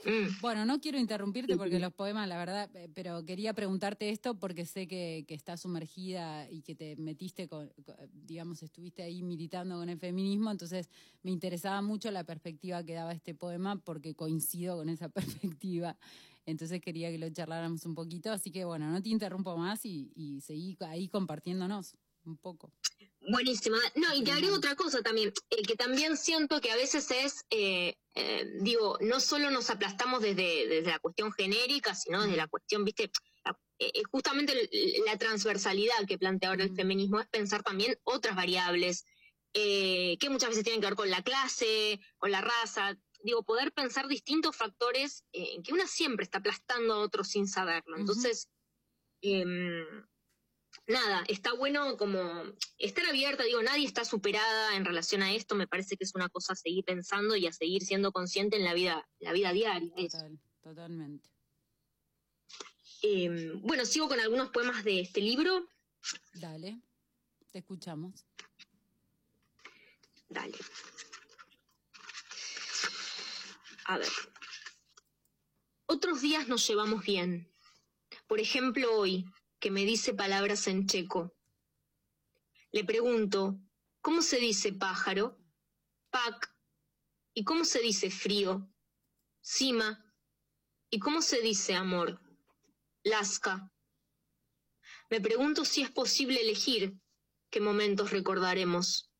Bueno, 0.40 0.64
no 0.64 0.80
quiero 0.80 0.98
interrumpirte 0.98 1.56
porque 1.56 1.80
los 1.80 1.92
poemas, 1.92 2.28
la 2.28 2.38
verdad, 2.38 2.70
eh, 2.76 2.88
pero 2.94 3.24
quería 3.24 3.54
preguntarte 3.54 4.10
esto 4.10 4.38
porque 4.38 4.64
sé 4.64 4.86
que, 4.86 5.24
que 5.26 5.34
estás 5.34 5.62
sumergida 5.62 6.48
y 6.48 6.62
que 6.62 6.76
te 6.76 6.94
metiste, 6.96 7.48
con, 7.48 7.70
con- 7.84 7.96
digamos, 8.12 8.62
estuviste 8.62 9.02
ahí 9.02 9.22
militando 9.24 9.76
con 9.76 9.88
el 9.88 9.98
feminismo, 9.98 10.52
entonces 10.52 10.88
me 11.22 11.32
interesaba 11.32 11.82
mucho 11.82 12.10
la 12.12 12.22
perspectiva 12.24 12.84
que 12.84 12.94
daba 12.94 13.12
este 13.12 13.34
poema 13.34 13.82
porque 13.82 14.14
coincido 14.14 14.76
con 14.76 14.88
esa 14.88 15.08
perspectiva. 15.56 15.98
Entonces 16.46 16.80
quería 16.80 17.10
que 17.10 17.18
lo 17.18 17.28
charláramos 17.30 17.84
un 17.84 17.94
poquito, 17.94 18.30
así 18.32 18.50
que 18.52 18.64
bueno, 18.64 18.90
no 18.90 19.02
te 19.02 19.08
interrumpo 19.10 19.56
más 19.56 19.84
y, 19.84 20.12
y 20.14 20.40
seguí 20.40 20.76
ahí 20.80 21.08
compartiéndonos 21.08 21.96
un 22.24 22.38
poco. 22.38 22.72
Buenísima. 23.20 23.78
No, 23.94 24.14
y 24.14 24.22
te 24.24 24.32
agrego 24.32 24.56
otra 24.56 24.74
cosa 24.74 25.02
también, 25.02 25.32
eh, 25.50 25.62
que 25.62 25.76
también 25.76 26.16
siento 26.16 26.60
que 26.60 26.70
a 26.70 26.76
veces 26.76 27.10
es, 27.10 27.44
eh, 27.50 27.94
eh, 28.14 28.46
digo, 28.60 28.98
no 29.00 29.20
solo 29.20 29.50
nos 29.50 29.70
aplastamos 29.70 30.22
desde, 30.22 30.66
desde 30.66 30.90
la 30.90 30.98
cuestión 30.98 31.32
genérica, 31.32 31.94
sino 31.94 32.22
desde 32.22 32.36
la 32.36 32.48
cuestión, 32.48 32.84
viste, 32.84 33.10
eh, 33.78 34.02
justamente 34.10 34.68
la 35.06 35.16
transversalidad 35.16 36.06
que 36.06 36.18
plantea 36.18 36.50
ahora 36.50 36.64
el 36.64 36.72
Mm. 36.72 36.76
feminismo 36.76 37.20
es 37.20 37.28
pensar 37.28 37.62
también 37.62 37.96
otras 38.04 38.34
variables, 38.36 39.04
que 39.52 40.28
muchas 40.30 40.50
veces 40.50 40.62
tienen 40.62 40.80
que 40.80 40.86
ver 40.86 40.94
con 40.94 41.10
la 41.10 41.22
clase, 41.22 41.98
con 42.18 42.30
la 42.30 42.40
raza, 42.40 42.96
digo, 43.24 43.42
poder 43.42 43.72
pensar 43.72 44.06
distintos 44.06 44.54
factores 44.54 45.24
en 45.32 45.62
que 45.62 45.72
una 45.72 45.86
siempre 45.86 46.22
está 46.22 46.38
aplastando 46.38 46.94
a 46.94 46.98
otros 46.98 47.28
sin 47.28 47.48
saberlo. 47.48 47.96
Entonces, 47.96 48.48
em, 49.20 50.06
nada, 50.86 51.24
está 51.28 51.52
bueno 51.52 51.96
como 51.96 52.20
estar 52.78 53.04
abierta, 53.06 53.44
digo, 53.44 53.62
nadie 53.62 53.86
está 53.86 54.04
superada 54.04 54.76
en 54.76 54.84
relación 54.84 55.22
a 55.22 55.32
esto, 55.32 55.54
me 55.54 55.66
parece 55.66 55.96
que 55.96 56.04
es 56.04 56.14
una 56.14 56.28
cosa 56.28 56.52
a 56.52 56.56
seguir 56.56 56.84
pensando 56.84 57.36
y 57.36 57.46
a 57.46 57.52
seguir 57.52 57.84
siendo 57.84 58.12
consciente 58.12 58.56
en 58.56 58.64
la 58.64 58.74
vida, 58.74 59.08
la 59.18 59.32
vida 59.32 59.52
diaria. 59.52 59.94
Total, 59.94 60.38
totalmente. 60.62 61.30
Eh, 63.02 63.52
bueno, 63.62 63.84
sigo 63.84 64.08
con 64.08 64.18
algunos 64.18 64.50
poemas 64.50 64.82
de 64.84 65.00
este 65.00 65.20
libro. 65.20 65.68
Dale, 66.34 66.80
te 67.50 67.58
escuchamos. 67.58 68.26
Dale. 70.28 70.58
A 73.84 73.98
ver. 73.98 74.08
Otros 75.86 76.20
días 76.20 76.48
nos 76.48 76.66
llevamos 76.68 77.02
bien. 77.04 77.50
Por 78.26 78.40
ejemplo, 78.40 78.94
hoy, 78.94 79.24
que 79.60 79.70
me 79.70 79.84
dice 79.84 80.14
palabras 80.14 80.66
en 80.68 80.86
checo. 80.86 81.34
Le 82.70 82.84
pregunto, 82.84 83.58
¿cómo 84.00 84.22
se 84.22 84.38
dice 84.38 84.72
pájaro? 84.72 85.38
Pac. 86.10 86.54
¿Y 87.34 87.44
cómo 87.44 87.64
se 87.64 87.80
dice 87.80 88.10
frío? 88.10 88.68
Cima. 89.40 90.04
¿Y 90.90 90.98
cómo 90.98 91.22
se 91.22 91.40
dice 91.40 91.74
amor? 91.74 92.20
Lasca. 93.02 93.72
Me 95.10 95.20
pregunto 95.20 95.64
si 95.64 95.82
es 95.82 95.90
posible 95.90 96.40
elegir 96.40 96.94
qué 97.50 97.60
momentos 97.60 98.10
recordaremos. 98.10 99.10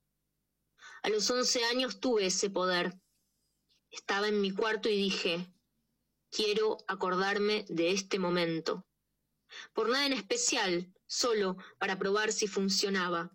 A 1.03 1.09
los 1.09 1.31
once 1.31 1.65
años 1.65 2.01
tuve 2.01 2.27
ese 2.27 2.51
poder. 2.51 2.99
Estaba 3.91 4.29
en 4.29 4.41
mi 4.41 4.51
cuarto 4.51 4.89
y 4.89 4.97
dije, 4.97 5.51
quiero 6.31 6.79
acordarme 6.87 7.65
de 7.69 7.93
este 7.93 8.19
momento. 8.19 8.88
Por 9.73 9.89
nada 9.89 10.07
en 10.07 10.13
especial, 10.13 10.93
solo 11.07 11.57
para 11.79 11.99
probar 11.99 12.33
si 12.33 12.47
funcionaba. 12.47 13.31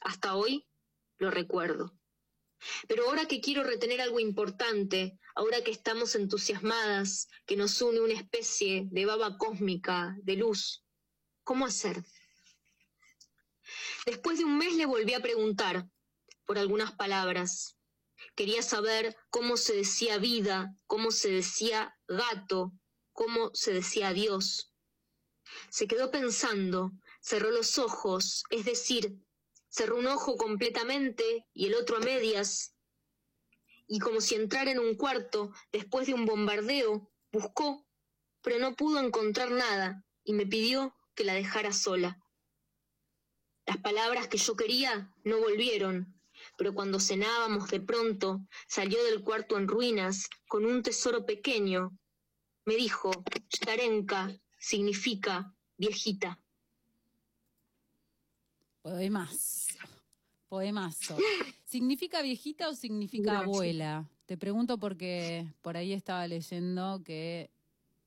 Hasta 0.00 0.34
hoy 0.34 0.66
lo 1.18 1.30
recuerdo. 1.30 1.94
Pero 2.88 3.08
ahora 3.08 3.26
que 3.26 3.40
quiero 3.40 3.64
retener 3.64 4.00
algo 4.00 4.20
importante, 4.20 5.18
ahora 5.34 5.62
que 5.62 5.70
estamos 5.70 6.14
entusiasmadas, 6.14 7.28
que 7.46 7.56
nos 7.56 7.80
une 7.82 8.00
una 8.00 8.14
especie 8.14 8.86
de 8.90 9.06
baba 9.06 9.36
cósmica, 9.36 10.16
de 10.22 10.36
luz, 10.36 10.84
¿cómo 11.42 11.66
hacer? 11.66 12.04
Después 14.06 14.38
de 14.38 14.44
un 14.44 14.58
mes 14.58 14.74
le 14.74 14.86
volví 14.86 15.14
a 15.14 15.22
preguntar 15.22 15.86
por 16.44 16.58
algunas 16.58 16.92
palabras. 16.92 17.76
Quería 18.34 18.62
saber 18.62 19.16
cómo 19.30 19.56
se 19.56 19.74
decía 19.74 20.18
vida, 20.18 20.74
cómo 20.86 21.10
se 21.10 21.30
decía 21.30 21.96
gato, 22.06 22.72
cómo 23.12 23.50
se 23.54 23.72
decía 23.72 24.08
adiós. 24.08 24.71
Se 25.70 25.86
quedó 25.86 26.10
pensando, 26.10 26.92
cerró 27.20 27.50
los 27.50 27.78
ojos, 27.78 28.44
es 28.50 28.64
decir, 28.64 29.18
cerró 29.68 29.96
un 29.96 30.06
ojo 30.06 30.36
completamente 30.36 31.46
y 31.54 31.66
el 31.66 31.74
otro 31.74 31.96
a 31.96 32.00
medias. 32.00 32.74
Y 33.86 33.98
como 33.98 34.20
si 34.20 34.34
entrara 34.34 34.70
en 34.70 34.78
un 34.78 34.96
cuarto 34.96 35.52
después 35.72 36.06
de 36.06 36.14
un 36.14 36.26
bombardeo, 36.26 37.10
buscó, 37.32 37.86
pero 38.42 38.58
no 38.58 38.76
pudo 38.76 39.00
encontrar 39.00 39.50
nada 39.50 40.04
y 40.24 40.34
me 40.34 40.46
pidió 40.46 40.94
que 41.14 41.24
la 41.24 41.34
dejara 41.34 41.72
sola. 41.72 42.18
Las 43.66 43.78
palabras 43.78 44.28
que 44.28 44.38
yo 44.38 44.56
quería 44.56 45.14
no 45.24 45.38
volvieron, 45.38 46.20
pero 46.56 46.74
cuando 46.74 47.00
cenábamos 47.00 47.68
de 47.70 47.80
pronto 47.80 48.40
salió 48.66 49.02
del 49.04 49.22
cuarto 49.22 49.56
en 49.56 49.68
ruinas 49.68 50.28
con 50.48 50.66
un 50.66 50.82
tesoro 50.82 51.24
pequeño. 51.24 51.96
Me 52.64 52.74
dijo, 52.76 53.10
Starenka 53.54 54.36
significa 54.62 55.52
viejita. 55.76 56.38
Poemazo. 58.82 59.74
Poemazo. 60.48 61.16
¿Significa 61.64 62.22
viejita 62.22 62.68
o 62.68 62.74
significa 62.74 63.32
Gracias. 63.32 63.48
abuela? 63.48 64.08
Te 64.26 64.36
pregunto 64.36 64.78
porque 64.78 65.46
por 65.62 65.76
ahí 65.76 65.92
estaba 65.92 66.26
leyendo 66.28 67.02
que 67.04 67.50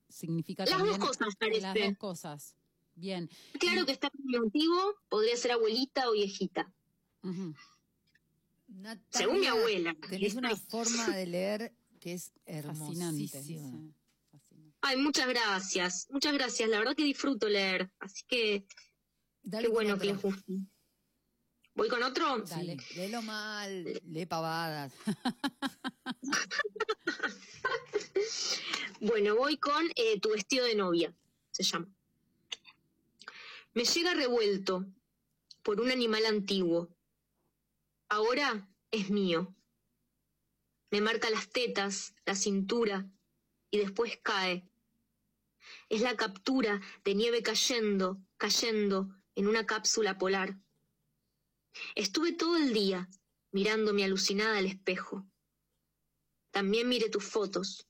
significa 0.10 0.64
Las 0.64 0.72
también 0.78 0.98
dos 1.00 1.08
cosas, 1.10 1.28
las 1.28 1.36
parece. 1.36 1.88
dos 1.90 1.98
cosas. 1.98 2.56
Bien. 2.96 3.30
Claro 3.60 3.86
que 3.86 3.92
está 3.92 4.10
contigo, 4.10 4.96
podría 5.10 5.36
ser 5.36 5.52
abuelita 5.52 6.08
o 6.10 6.14
viejita. 6.14 6.72
Natalia, 8.68 9.04
Según 9.10 9.40
mi 9.42 9.48
abuela. 9.48 9.96
Tenés 10.10 10.36
una 10.36 10.56
forma 10.56 11.10
de 11.10 11.26
leer 11.26 11.74
que 12.00 12.14
es 12.14 12.32
Fascinante. 12.46 13.26
hermosísima. 13.26 13.44
sí. 13.44 13.94
Ay, 14.88 14.98
muchas 14.98 15.28
gracias, 15.28 16.08
muchas 16.12 16.34
gracias. 16.34 16.70
La 16.70 16.78
verdad 16.78 16.96
que 16.96 17.04
disfruto 17.04 17.50
leer, 17.50 17.90
así 17.98 18.24
que 18.28 18.68
Dale 19.42 19.66
qué 19.66 19.74
bueno 19.74 19.98
que 19.98 20.06
les 20.06 20.22
guste. 20.22 20.60
¿Voy 21.74 21.90
con 21.90 22.04
otro? 22.04 22.46
Sí, 22.46 22.54
Dale. 22.54 22.78
léelo 22.96 23.24
mal, 23.24 23.84
lee 24.06 24.28
pavadas. 24.28 24.94
Bueno, 29.02 29.36
voy 29.36 29.58
con 29.58 29.86
eh, 29.96 30.20
Tu 30.20 30.30
vestido 30.30 30.66
de 30.66 30.76
novia, 30.76 31.14
se 31.52 31.64
llama. 31.64 31.88
Me 33.74 33.84
llega 33.84 34.14
revuelto 34.14 34.86
por 35.64 35.82
un 35.82 35.92
animal 35.92 36.26
antiguo. 36.26 36.96
Ahora 38.08 38.70
es 38.92 39.10
mío. 39.10 39.54
Me 40.92 41.02
marca 41.02 41.30
las 41.30 41.50
tetas, 41.50 42.14
la 42.26 42.36
cintura 42.36 43.06
y 43.70 43.80
después 43.80 44.18
cae. 44.24 44.68
Es 45.90 46.02
la 46.02 46.16
captura 46.16 46.82
de 47.04 47.16
nieve 47.16 47.44
cayendo, 47.44 48.20
cayendo 48.38 49.10
en 49.36 49.48
una 49.48 49.66
cápsula 49.66 50.18
polar. 50.18 50.58
Estuve 51.94 52.34
todo 52.34 52.58
el 52.58 52.74
día 52.74 53.10
mirándome 53.52 54.04
alucinada 54.04 54.58
al 54.58 54.66
espejo. 54.66 55.26
También 56.52 56.90
miré 56.90 57.10
tus 57.10 57.24
fotos. 57.24 57.88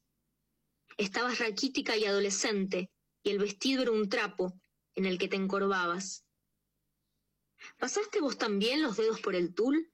Estabas 0.97 1.39
raquítica 1.39 1.95
y 1.97 2.05
adolescente, 2.05 2.89
y 3.23 3.29
el 3.29 3.39
vestido 3.39 3.81
era 3.84 3.91
un 3.91 4.10
trapo 4.10 4.53
en 4.95 5.05
el 5.05 5.17
que 5.17 5.27
te 5.27 5.36
encorvabas. 5.36 6.25
¿Pasaste 7.77 8.21
vos 8.21 8.38
también 8.38 8.81
los 8.81 8.97
dedos 8.97 9.21
por 9.21 9.36
el 9.36 9.53
tul? 9.53 9.91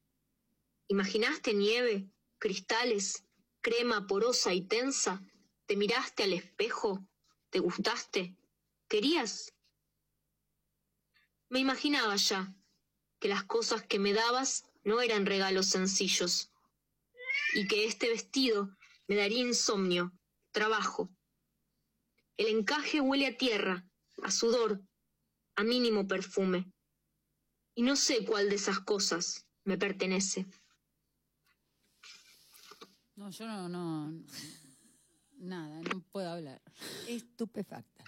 ¿Imaginaste 0.87 1.53
nieve, 1.53 2.09
cristales, 2.37 3.25
crema 3.61 4.07
porosa 4.07 4.53
y 4.53 4.67
tensa? 4.67 5.21
¿Te 5.65 5.75
miraste 5.75 6.23
al 6.23 6.33
espejo? 6.33 7.05
¿Te 7.51 7.59
gustaste? 7.59 8.35
¿Querías? 8.87 9.53
Me 11.49 11.59
imaginaba 11.59 12.15
ya 12.15 12.55
que 13.19 13.27
las 13.27 13.43
cosas 13.43 13.83
que 13.83 13.99
me 13.99 14.13
dabas 14.13 14.65
no 14.83 15.01
eran 15.01 15.25
regalos 15.25 15.67
sencillos, 15.67 16.49
y 17.53 17.67
que 17.67 17.85
este 17.85 18.09
vestido 18.09 18.75
me 19.07 19.17
daría 19.17 19.41
insomnio, 19.41 20.13
trabajo. 20.51 21.09
El 22.37 22.47
encaje 22.47 23.01
huele 23.01 23.27
a 23.27 23.37
tierra, 23.37 23.85
a 24.23 24.31
sudor, 24.31 24.81
a 25.55 25.63
mínimo 25.63 26.07
perfume. 26.07 26.71
Y 27.75 27.83
no 27.83 27.97
sé 27.97 28.25
cuál 28.25 28.49
de 28.49 28.55
esas 28.55 28.79
cosas 28.79 29.45
me 29.65 29.77
pertenece. 29.77 30.47
No, 33.15 33.29
yo 33.29 33.45
no, 33.45 33.69
no. 33.69 34.23
Nada, 35.41 35.81
no 35.81 36.01
puedo 36.11 36.29
hablar. 36.29 36.61
Estupefacta. 37.07 38.03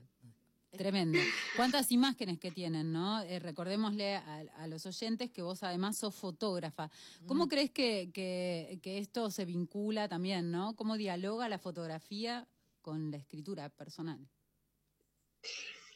Tremendo. 0.69 1.19
¿Cuántas 1.56 1.91
imágenes 1.91 2.39
que 2.39 2.52
tienen, 2.52 2.91
no? 2.91 3.22
Eh, 3.22 3.39
recordémosle 3.39 4.15
a, 4.15 4.39
a 4.58 4.67
los 4.67 4.86
oyentes 4.86 5.32
que 5.32 5.41
vos 5.41 5.63
además 5.63 5.98
sos 5.98 6.15
fotógrafa. 6.15 6.89
¿Cómo 7.28 7.48
crees 7.48 7.72
que, 7.72 8.12
que, 8.12 8.80
que 8.82 8.98
esto 9.00 9.30
se 9.30 9.46
vincula 9.46 10.08
también, 10.08 10.52
no? 10.52 10.76
¿Cómo 10.76 10.96
dialoga 10.96 11.50
la 11.50 11.60
fotografía 11.60 12.48
con 12.82 13.12
la 13.12 13.17
escritura 13.17 13.69
personal? 13.69 14.19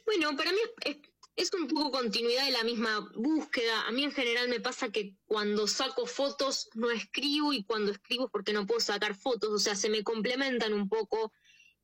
Bueno, 0.05 0.35
para 0.35 0.51
mí 0.51 0.59
es, 0.85 0.97
es 1.37 1.53
un 1.53 1.67
poco 1.67 1.91
continuidad 1.91 2.45
de 2.45 2.51
la 2.51 2.63
misma 2.63 3.11
búsqueda. 3.15 3.87
A 3.87 3.91
mí 3.91 4.03
en 4.03 4.11
general 4.11 4.49
me 4.49 4.59
pasa 4.59 4.89
que 4.89 5.15
cuando 5.27 5.67
saco 5.67 6.07
fotos 6.07 6.67
no 6.73 6.89
escribo 6.89 7.53
y 7.53 7.63
cuando 7.63 7.91
escribo 7.91 8.25
es 8.25 8.31
porque 8.31 8.53
no 8.53 8.65
puedo 8.65 8.81
sacar 8.81 9.15
fotos, 9.15 9.51
o 9.51 9.59
sea, 9.59 9.75
se 9.75 9.89
me 9.89 10.03
complementan 10.03 10.73
un 10.73 10.89
poco. 10.89 11.31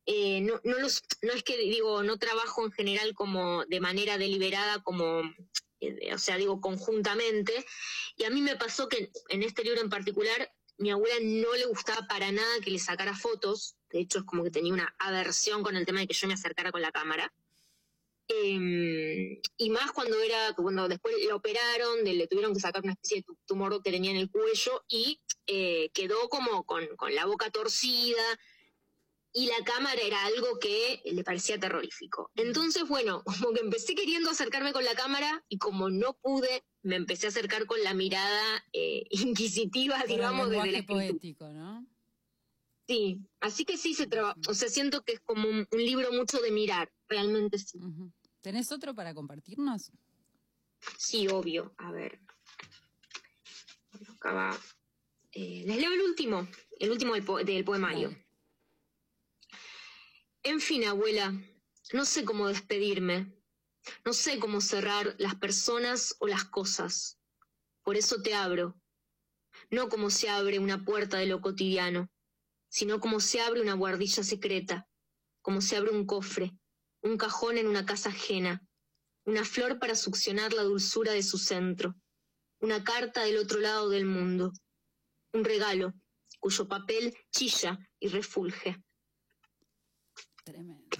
Eh, 0.06 0.40
no, 0.40 0.60
no, 0.64 0.78
los, 0.80 1.04
no 1.22 1.32
es 1.32 1.44
que 1.44 1.56
digo, 1.56 2.02
no 2.02 2.18
trabajo 2.18 2.64
en 2.64 2.72
general 2.72 3.14
como 3.14 3.64
de 3.66 3.80
manera 3.80 4.18
deliberada, 4.18 4.82
como, 4.82 5.22
eh, 5.80 6.12
o 6.12 6.18
sea, 6.18 6.36
digo, 6.36 6.60
conjuntamente. 6.60 7.64
Y 8.16 8.24
a 8.24 8.30
mí 8.30 8.42
me 8.42 8.56
pasó 8.56 8.88
que 8.88 9.12
en 9.28 9.44
este 9.44 9.62
libro 9.62 9.80
en 9.80 9.88
particular, 9.88 10.52
mi 10.78 10.90
abuela 10.90 11.14
no 11.22 11.54
le 11.54 11.66
gustaba 11.66 12.08
para 12.08 12.32
nada 12.32 12.60
que 12.60 12.72
le 12.72 12.80
sacara 12.80 13.16
fotos. 13.16 13.76
De 13.90 14.00
hecho, 14.00 14.18
es 14.18 14.24
como 14.24 14.42
que 14.42 14.50
tenía 14.50 14.72
una 14.72 14.96
aversión 14.98 15.62
con 15.62 15.76
el 15.76 15.86
tema 15.86 16.00
de 16.00 16.08
que 16.08 16.14
yo 16.14 16.26
me 16.26 16.34
acercara 16.34 16.72
con 16.72 16.82
la 16.82 16.90
cámara. 16.90 17.32
Eh, 18.28 19.40
y 19.58 19.70
más 19.70 19.92
cuando 19.92 20.18
era, 20.20 20.54
cuando 20.54 20.88
después 20.88 21.14
le 21.18 21.32
operaron, 21.32 22.04
de- 22.04 22.14
le 22.14 22.26
tuvieron 22.26 22.54
que 22.54 22.60
sacar 22.60 22.82
una 22.82 22.92
especie 22.92 23.18
de 23.18 23.22
tu- 23.22 23.38
tumor 23.46 23.82
que 23.82 23.90
tenía 23.90 24.10
en 24.10 24.16
el 24.16 24.30
cuello 24.30 24.84
y 24.88 25.20
eh, 25.46 25.90
quedó 25.92 26.28
como 26.28 26.64
con, 26.64 26.86
con 26.96 27.14
la 27.14 27.26
boca 27.26 27.50
torcida 27.50 28.22
y 29.36 29.46
la 29.46 29.64
cámara 29.64 30.00
era 30.00 30.24
algo 30.26 30.58
que 30.60 31.02
le 31.04 31.24
parecía 31.24 31.58
terrorífico. 31.58 32.30
Entonces, 32.36 32.84
bueno, 32.88 33.22
como 33.48 33.52
que 33.52 33.60
empecé 33.60 33.94
queriendo 33.94 34.30
acercarme 34.30 34.72
con 34.72 34.84
la 34.84 34.94
cámara 34.94 35.44
y 35.48 35.58
como 35.58 35.90
no 35.90 36.14
pude, 36.14 36.64
me 36.82 36.96
empecé 36.96 37.26
a 37.26 37.30
acercar 37.30 37.66
con 37.66 37.82
la 37.82 37.94
mirada 37.94 38.64
eh, 38.72 39.04
inquisitiva, 39.10 39.96
Por 39.96 40.04
el 40.10 40.16
digamos, 40.16 40.50
desde 40.50 40.68
escritura. 40.70 41.06
poético, 41.08 41.48
¿no? 41.48 41.86
Sí, 42.86 43.18
así 43.40 43.64
que 43.64 43.78
sí 43.78 43.94
se 43.94 44.06
trabaja, 44.06 44.38
o 44.46 44.52
sea, 44.52 44.68
siento 44.68 45.02
que 45.02 45.14
es 45.14 45.20
como 45.20 45.48
un, 45.48 45.66
un 45.70 45.84
libro 45.84 46.12
mucho 46.12 46.38
de 46.40 46.50
mirar, 46.50 46.92
realmente 47.08 47.58
sí. 47.58 47.78
¿Tenés 48.40 48.70
otro 48.72 48.94
para 48.94 49.14
compartirnos? 49.14 49.90
Sí, 50.98 51.28
obvio. 51.28 51.74
A 51.78 51.90
ver. 51.92 52.20
Bueno, 53.92 54.12
acá 54.14 54.32
va. 54.32 54.58
Eh, 55.32 55.64
les 55.66 55.76
leo 55.78 55.92
el 55.92 56.02
último, 56.02 56.46
el 56.78 56.90
último 56.90 57.14
del, 57.14 57.24
po- 57.24 57.42
del 57.42 57.64
poemario. 57.64 58.14
En 60.42 60.60
fin, 60.60 60.84
abuela, 60.84 61.32
no 61.92 62.04
sé 62.04 62.24
cómo 62.24 62.48
despedirme. 62.48 63.32
No 64.04 64.12
sé 64.14 64.38
cómo 64.38 64.60
cerrar 64.60 65.14
las 65.18 65.34
personas 65.34 66.16
o 66.18 66.26
las 66.26 66.44
cosas. 66.44 67.18
Por 67.82 67.96
eso 67.96 68.22
te 68.22 68.34
abro. 68.34 68.80
No 69.70 69.88
como 69.88 70.10
se 70.10 70.28
abre 70.28 70.58
una 70.58 70.84
puerta 70.84 71.18
de 71.18 71.26
lo 71.26 71.40
cotidiano, 71.40 72.10
sino 72.68 72.98
como 73.00 73.20
se 73.20 73.40
abre 73.40 73.60
una 73.60 73.74
guardilla 73.74 74.22
secreta, 74.22 74.88
como 75.42 75.60
se 75.60 75.76
abre 75.76 75.90
un 75.90 76.06
cofre, 76.06 76.52
un 77.04 77.16
cajón 77.16 77.58
en 77.58 77.68
una 77.68 77.84
casa 77.86 78.08
ajena, 78.08 78.60
una 79.26 79.44
flor 79.44 79.78
para 79.78 79.94
succionar 79.94 80.52
la 80.52 80.62
dulzura 80.62 81.12
de 81.12 81.22
su 81.22 81.38
centro, 81.38 81.94
una 82.60 82.82
carta 82.82 83.22
del 83.24 83.36
otro 83.38 83.60
lado 83.60 83.90
del 83.90 84.06
mundo, 84.06 84.52
un 85.32 85.44
regalo 85.44 85.92
cuyo 86.40 86.66
papel 86.66 87.14
chilla 87.30 87.78
y 88.00 88.08
refulge. 88.08 88.82
Tremendo. 90.44 90.96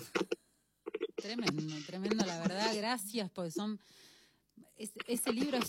Tremendo, 1.17 1.75
tremendo, 1.87 2.25
la 2.27 2.39
verdad. 2.41 2.75
Gracias, 2.77 3.31
porque 3.31 3.51
son. 3.51 3.81
es- 4.77 4.93
ese 5.07 5.33
libro 5.33 5.59
es 5.59 5.67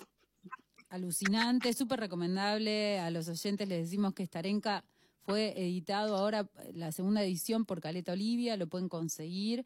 alucinante, 0.89 1.73
súper 1.73 1.99
recomendable. 1.99 2.99
A 2.99 3.09
los 3.09 3.27
oyentes 3.27 3.67
les 3.67 3.83
decimos 3.85 4.13
que 4.13 4.25
Starenka 4.25 4.83
fue 5.25 5.53
editado 5.61 6.15
ahora, 6.17 6.49
la 6.73 6.91
segunda 6.91 7.23
edición 7.23 7.65
por 7.65 7.81
Caleta 7.81 8.11
Olivia, 8.13 8.57
lo 8.57 8.67
pueden 8.67 8.89
conseguir. 8.89 9.65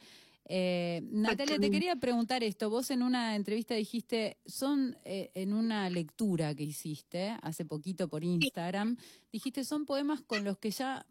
Eh, 0.52 1.02
Natalia, 1.12 1.60
te 1.60 1.70
quería 1.70 1.96
preguntar 1.96 2.44
esto. 2.44 2.72
Vos 2.72 2.90
en 2.90 3.04
una 3.04 3.36
entrevista 3.36 3.76
dijiste, 3.76 4.40
son 4.48 4.98
eh, 5.06 5.30
en 5.36 5.54
una 5.54 5.88
lectura 5.92 6.56
que 6.56 6.64
hiciste 6.64 7.38
hace 7.44 7.66
poquito 7.66 8.10
por 8.10 8.24
Instagram, 8.24 8.98
dijiste, 9.32 9.64
son 9.64 9.86
poemas 9.86 10.22
con 10.22 10.44
los 10.44 10.58
que 10.58 10.72
ya 10.72 11.06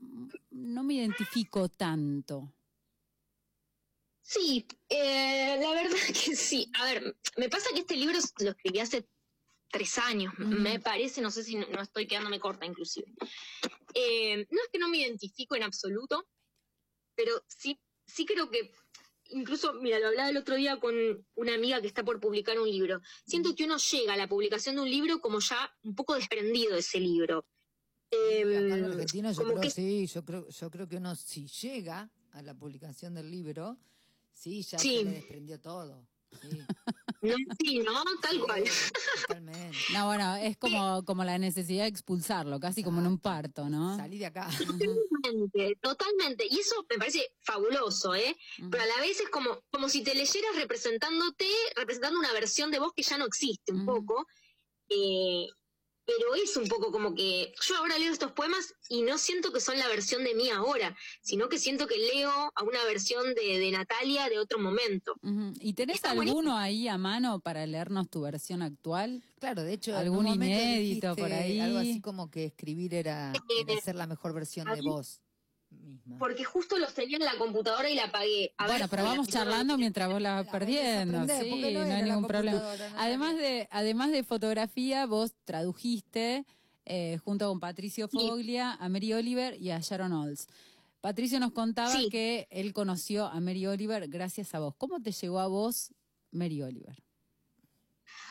no 0.50 0.82
me 0.82 0.94
identifico 0.94 1.68
tanto. 1.68 2.52
Sí, 4.20 4.66
eh, 4.88 5.56
la 5.60 5.70
verdad 5.70 5.96
que 6.08 6.34
sí. 6.34 6.70
A 6.74 6.84
ver, 6.84 7.16
me 7.36 7.48
pasa 7.48 7.70
que 7.72 7.80
este 7.80 7.96
libro 7.96 8.18
lo 8.40 8.50
escribí 8.50 8.80
hace 8.80 9.08
tres 9.70 9.98
años, 9.98 10.32
me 10.38 10.80
parece, 10.80 11.20
no 11.20 11.30
sé 11.30 11.44
si 11.44 11.54
no, 11.54 11.66
no 11.68 11.80
estoy 11.82 12.08
quedándome 12.08 12.40
corta 12.40 12.66
inclusive. 12.66 13.06
Eh, 13.94 14.46
no 14.50 14.62
es 14.62 14.68
que 14.72 14.78
no 14.78 14.88
me 14.88 14.98
identifico 14.98 15.54
en 15.54 15.62
absoluto, 15.62 16.26
pero 17.14 17.44
sí, 17.46 17.78
sí 18.04 18.26
creo 18.26 18.50
que, 18.50 18.72
incluso, 19.30 19.74
mira, 19.74 19.98
lo 19.98 20.08
hablaba 20.08 20.30
el 20.30 20.36
otro 20.36 20.56
día 20.56 20.78
con 20.80 20.94
una 21.34 21.54
amiga 21.54 21.80
que 21.80 21.86
está 21.86 22.04
por 22.04 22.20
publicar 22.20 22.58
un 22.58 22.68
libro. 22.70 23.00
Siento 23.26 23.54
que 23.54 23.64
uno 23.64 23.76
llega 23.78 24.14
a 24.14 24.16
la 24.16 24.28
publicación 24.28 24.76
de 24.76 24.82
un 24.82 24.90
libro 24.90 25.20
como 25.20 25.40
ya 25.40 25.70
un 25.82 25.94
poco 25.94 26.14
desprendido 26.14 26.72
de 26.74 26.80
ese 26.80 27.00
libro. 27.00 27.46
Sí, 28.10 28.16
acá 28.42 28.76
en 28.78 28.84
Argentina 28.84 29.32
yo 29.32 29.36
como 29.38 29.48
creo 29.50 29.60
que- 29.62 29.70
sí, 29.70 30.06
yo 30.06 30.24
creo, 30.24 30.48
yo 30.48 30.70
creo 30.70 30.88
que 30.88 30.96
uno 30.96 31.14
si 31.14 31.46
llega 31.46 32.10
a 32.32 32.42
la 32.42 32.54
publicación 32.54 33.14
del 33.14 33.30
libro, 33.30 33.78
sí, 34.32 34.62
ya 34.62 34.78
Sí. 34.78 34.98
se 34.98 35.04
le 35.04 35.10
desprendió 35.12 35.60
todo. 35.60 36.08
Sí, 36.42 36.48
sí, 37.60 37.78
¿no? 37.80 38.04
Tal 38.20 38.40
cual. 38.40 38.64
totalmente. 39.26 39.76
No, 39.92 40.06
bueno, 40.06 40.36
es 40.36 40.56
como, 40.56 41.04
como 41.04 41.24
la 41.24 41.38
necesidad 41.38 41.84
de 41.84 41.88
expulsarlo, 41.88 42.60
casi 42.60 42.82
como 42.82 43.00
en 43.00 43.06
un 43.06 43.18
parto, 43.18 43.68
¿no? 43.68 43.96
Salí 43.96 44.18
de 44.18 44.26
acá. 44.26 44.48
Totalmente, 44.58 45.78
totalmente. 45.80 46.46
Y 46.48 46.60
eso 46.60 46.84
me 46.88 46.98
parece 46.98 47.26
fabuloso, 47.40 48.14
¿eh? 48.14 48.36
Pero 48.70 48.82
a 48.82 48.86
la 48.86 49.00
vez 49.00 49.20
es 49.20 49.28
como, 49.28 49.62
como 49.70 49.88
si 49.88 50.02
te 50.02 50.14
leyeras 50.14 50.56
representándote, 50.56 51.46
representando 51.76 52.18
una 52.18 52.32
versión 52.32 52.70
de 52.70 52.78
vos 52.78 52.92
que 52.94 53.02
ya 53.02 53.18
no 53.18 53.26
existe 53.26 53.72
un 53.72 53.84
poco. 53.84 54.26
Eh, 54.88 55.46
pero 56.08 56.34
es 56.34 56.56
un 56.56 56.66
poco 56.68 56.90
como 56.90 57.14
que 57.14 57.52
yo 57.60 57.76
ahora 57.76 57.98
leo 57.98 58.10
estos 58.10 58.32
poemas 58.32 58.72
y 58.88 59.02
no 59.02 59.18
siento 59.18 59.52
que 59.52 59.60
son 59.60 59.78
la 59.78 59.86
versión 59.88 60.24
de 60.24 60.34
mí 60.34 60.48
ahora, 60.48 60.96
sino 61.20 61.50
que 61.50 61.58
siento 61.58 61.86
que 61.86 61.98
leo 61.98 62.30
a 62.54 62.62
una 62.62 62.82
versión 62.84 63.34
de, 63.34 63.58
de 63.58 63.70
Natalia 63.70 64.26
de 64.30 64.38
otro 64.38 64.58
momento. 64.58 65.16
¿Y 65.60 65.74
tenés 65.74 65.96
Está 65.96 66.12
alguno 66.12 66.56
ahí 66.56 66.88
a 66.88 66.96
mano 66.96 67.40
para 67.40 67.66
leernos 67.66 68.08
tu 68.08 68.22
versión 68.22 68.62
actual? 68.62 69.22
Claro, 69.38 69.62
de 69.64 69.74
hecho, 69.74 69.94
Algún 69.94 70.26
inédito 70.28 71.14
por 71.14 71.30
ahí. 71.30 71.60
Algo 71.60 71.78
así 71.78 72.00
como 72.00 72.30
que 72.30 72.46
escribir 72.46 72.94
era, 72.94 73.34
era 73.60 73.80
ser 73.82 73.96
la 73.96 74.06
mejor 74.06 74.32
versión 74.32 74.66
de 74.74 74.80
vos 74.80 75.20
misma. 75.88 76.18
Porque 76.18 76.44
justo 76.44 76.78
los 76.78 76.94
tenía 76.94 77.16
en 77.16 77.24
la 77.24 77.36
computadora 77.36 77.88
y 77.90 77.94
la 77.94 78.04
apagué. 78.04 78.52
A 78.56 78.66
bueno, 78.66 78.80
ver, 78.80 78.90
pero 78.90 79.04
vamos 79.04 79.26
la- 79.26 79.32
charlando 79.32 79.76
mientras 79.78 80.08
vos 80.10 80.20
la 80.22 80.34
vas 80.36 80.46
La 80.46 80.52
perdiendo, 80.52 81.26
sí, 81.40 81.50
no, 81.50 81.82
era 81.82 81.96
hay 81.96 82.02
ningún 82.04 82.26
problema. 82.26 82.60
no 82.60 82.98
Además 82.98 83.36
de, 83.36 83.68
además 83.70 84.10
de 84.12 84.22
fotografía, 84.24 85.06
vos 85.06 85.32
tradujiste 85.44 86.44
eh, 86.84 87.18
junto 87.24 87.48
con 87.48 87.60
Patricio 87.60 88.08
Foglia 88.08 88.72
a 88.72 88.88
Mary 88.88 89.12
Oliver 89.12 89.60
y 89.60 89.70
a 89.70 89.80
Sharon 89.80 90.12
Olds. 90.12 90.46
Patricio 91.00 91.38
nos 91.38 91.52
contaba 91.52 91.92
Sí. 91.92 92.08
que 92.10 92.48
él 92.50 92.72
conoció 92.72 93.26
a 93.26 93.38
Mary 93.40 93.66
Oliver 93.66 94.08
gracias 94.08 94.54
a 94.54 94.58
vos. 94.58 94.74
¿Cómo 94.76 95.00
te 95.00 95.12
llegó 95.12 95.38
a 95.38 95.46
vos 95.48 95.92
Mary 96.30 96.62
Oliver? 96.62 96.96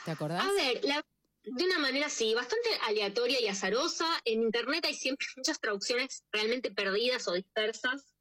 ¿Te 0.06 0.12
acordás? 0.12 0.44
A 0.44 0.52
ver, 0.54 0.84
la- 0.84 1.06
de 1.56 1.64
una 1.64 1.80
manera 1.80 2.10
sí, 2.10 2.34
bastante 2.34 2.70
aleatoria 2.88 3.40
y 3.40 3.48
azarosa. 3.48 4.06
En 4.26 4.42
internet 4.42 4.86
hay 4.86 4.94
siempre 4.94 5.28
muchas 5.38 5.60
traducciones 5.60 6.24
realmente 6.32 6.72
perdidas 6.72 7.28
o 7.28 7.34
dispersas. 7.34 8.14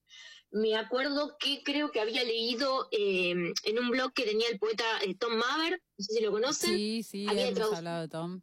Me 0.51 0.77
acuerdo 0.77 1.37
que 1.39 1.63
creo 1.65 1.91
que 1.91 2.01
había 2.01 2.23
leído 2.23 2.89
eh, 2.93 3.53
en 3.65 3.79
un 3.79 3.91
blog 3.91 4.13
que 4.13 4.23
tenía 4.23 4.49
el 4.49 4.59
poeta 4.59 4.85
eh, 5.03 5.15
Tom 5.17 5.35
Maver, 5.35 5.83
no 5.99 6.05
sé 6.05 6.15
si 6.15 6.23
lo 6.23 6.31
conocen. 6.31 6.77
Sí, 6.77 7.03
sí, 7.03 7.27
Había 7.29 7.49
hemos 7.49 7.75
hablado 7.75 8.03
de 8.03 8.09
Tom. 8.09 8.41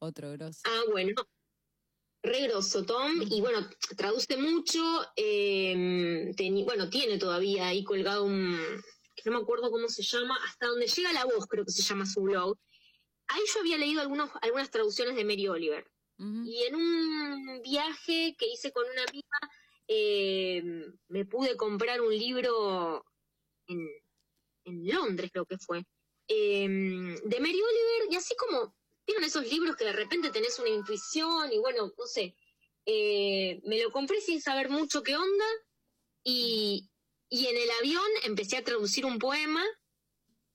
Otro 0.00 0.32
grosso. 0.32 0.60
Ah, 0.64 0.82
bueno. 0.90 1.14
Re 2.22 2.48
grosso, 2.48 2.84
Tom. 2.84 3.22
Y 3.30 3.40
bueno, 3.40 3.70
traduce 3.96 4.36
mucho. 4.36 4.80
eh, 5.14 6.32
bueno, 6.64 6.90
tiene 6.90 7.16
todavía 7.18 7.68
ahí 7.68 7.84
colgado 7.84 8.24
un. 8.24 8.58
que 9.14 9.30
no 9.30 9.36
me 9.38 9.42
acuerdo 9.42 9.70
cómo 9.70 9.88
se 9.88 10.02
llama. 10.02 10.36
Hasta 10.44 10.66
donde 10.66 10.88
llega 10.88 11.12
la 11.12 11.24
voz, 11.24 11.46
creo 11.46 11.64
que 11.64 11.70
se 11.70 11.82
llama 11.82 12.04
su 12.04 12.22
blog. 12.22 12.58
Ahí 13.28 13.42
yo 13.52 13.60
había 13.60 13.78
leído 13.78 14.00
algunos, 14.00 14.30
algunas 14.42 14.70
traducciones 14.70 15.16
de 15.16 15.24
Mary 15.24 15.48
Oliver. 15.48 15.90
Y 16.18 16.62
en 16.64 16.74
un 16.74 17.60
viaje 17.62 18.34
que 18.38 18.48
hice 18.48 18.72
con 18.72 18.88
una 18.88 19.02
amiga, 19.02 19.38
eh, 19.86 20.62
me 21.08 21.26
pude 21.26 21.56
comprar 21.56 22.00
un 22.00 22.16
libro 22.16 23.04
en, 23.66 23.78
en 24.64 24.88
Londres, 24.88 25.30
creo 25.30 25.44
que 25.44 25.58
fue, 25.58 25.84
eh, 26.28 26.66
de 26.66 27.40
Mary 27.40 27.60
Oliver, 27.60 28.12
y 28.12 28.16
así 28.16 28.34
como, 28.36 28.74
¿vieron 29.06 29.24
esos 29.24 29.46
libros 29.46 29.76
que 29.76 29.84
de 29.84 29.92
repente 29.92 30.30
tenés 30.30 30.58
una 30.58 30.70
intuición? 30.70 31.52
Y 31.52 31.58
bueno, 31.58 31.92
no 31.96 32.06
sé, 32.06 32.34
eh, 32.86 33.60
me 33.64 33.82
lo 33.82 33.92
compré 33.92 34.20
sin 34.20 34.40
saber 34.40 34.70
mucho 34.70 35.02
qué 35.02 35.16
onda, 35.16 35.44
y, 36.24 36.88
y 37.28 37.46
en 37.46 37.56
el 37.56 37.70
avión 37.82 38.10
empecé 38.24 38.56
a 38.56 38.64
traducir 38.64 39.04
un 39.04 39.18
poema, 39.18 39.64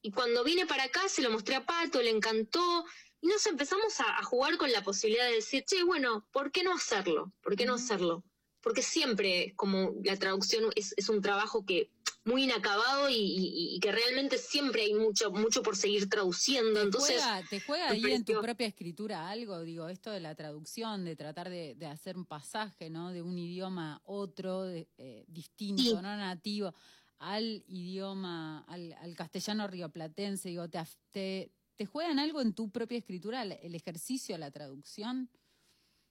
Y 0.02 0.12
cuando 0.12 0.44
vine 0.44 0.66
para 0.66 0.84
acá 0.86 1.08
se 1.08 1.22
lo 1.22 1.30
mostré 1.30 1.56
a 1.56 1.66
Pato, 1.66 2.02
le 2.02 2.10
encantó. 2.10 2.86
Y 3.22 3.28
nos 3.28 3.46
empezamos 3.46 4.00
a, 4.00 4.18
a 4.18 4.24
jugar 4.24 4.58
con 4.58 4.72
la 4.72 4.84
posibilidad 4.84 5.28
de 5.28 5.36
decir, 5.36 5.64
che, 5.66 5.84
bueno, 5.84 6.28
¿por 6.32 6.52
qué 6.52 6.64
no 6.64 6.74
hacerlo? 6.74 7.32
¿Por 7.42 7.56
qué 7.56 7.66
no 7.66 7.76
hacerlo? 7.76 8.24
Porque 8.62 8.82
siempre, 8.82 9.54
como 9.56 9.94
la 10.04 10.18
traducción 10.18 10.66
es, 10.76 10.94
es 10.98 11.08
un 11.10 11.22
trabajo 11.22 11.66
que 11.66 11.92
muy 12.24 12.44
inacabado 12.44 13.10
y, 13.10 13.16
y- 13.16 13.76
y 13.76 13.80
que 13.80 13.92
realmente 13.92 14.38
siempre 14.38 14.84
hay 14.84 14.94
mucho, 14.94 15.32
mucho 15.32 15.64
por 15.64 15.76
seguir 15.76 16.08
traduciendo. 16.08 16.80
Entonces, 16.82 17.16
juega- 17.22 17.44
¿Te 17.50 17.60
juega 17.62 17.90
ahí 17.90 18.04
en 18.12 18.24
tu 18.26 18.40
propia 18.40 18.68
escritura 18.68 19.28
algo? 19.30 19.60
Digo, 19.64 19.88
esto 19.90 20.12
de 20.12 20.20
la 20.20 20.36
traducción, 20.36 21.04
de 21.04 21.16
tratar 21.16 21.50
de, 21.50 21.74
de 21.76 21.86
hacer 21.88 22.18
un 22.18 22.26
pasaje, 22.26 22.92
¿no? 22.92 23.12
De 23.12 23.24
un 23.24 23.38
idioma 23.40 23.96
a 23.96 24.02
otro, 24.06 24.64
de- 24.64 24.88
eh, 25.00 25.26
distinto, 25.28 25.82
Sí. 25.82 25.94
no 25.96 26.02
nativo, 26.02 26.76
al 27.22 27.64
idioma, 27.68 28.64
al, 28.68 28.94
al 28.94 29.16
castellano 29.16 29.68
rioplatense. 29.68 30.50
Digo, 30.50 30.68
¿te, 30.70 30.80
af- 30.80 30.98
te, 31.12 31.52
te 31.78 31.86
juegan 31.86 32.18
algo 32.20 32.42
en 32.42 32.54
tu 32.54 32.72
propia 32.72 32.98
escritura, 32.98 33.44
el, 33.44 33.76
ejercicio, 33.76 34.38
la 34.38 34.52
traducción? 34.52 35.30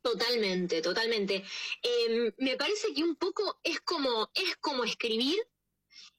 Totalmente, 0.03 0.81
totalmente. 0.81 1.45
Eh, 1.83 2.33
me 2.39 2.57
parece 2.57 2.95
que 2.95 3.03
un 3.03 3.17
poco 3.17 3.61
es 3.63 3.81
como, 3.81 4.31
es 4.35 4.57
como 4.57 4.85
escribir 4.85 5.37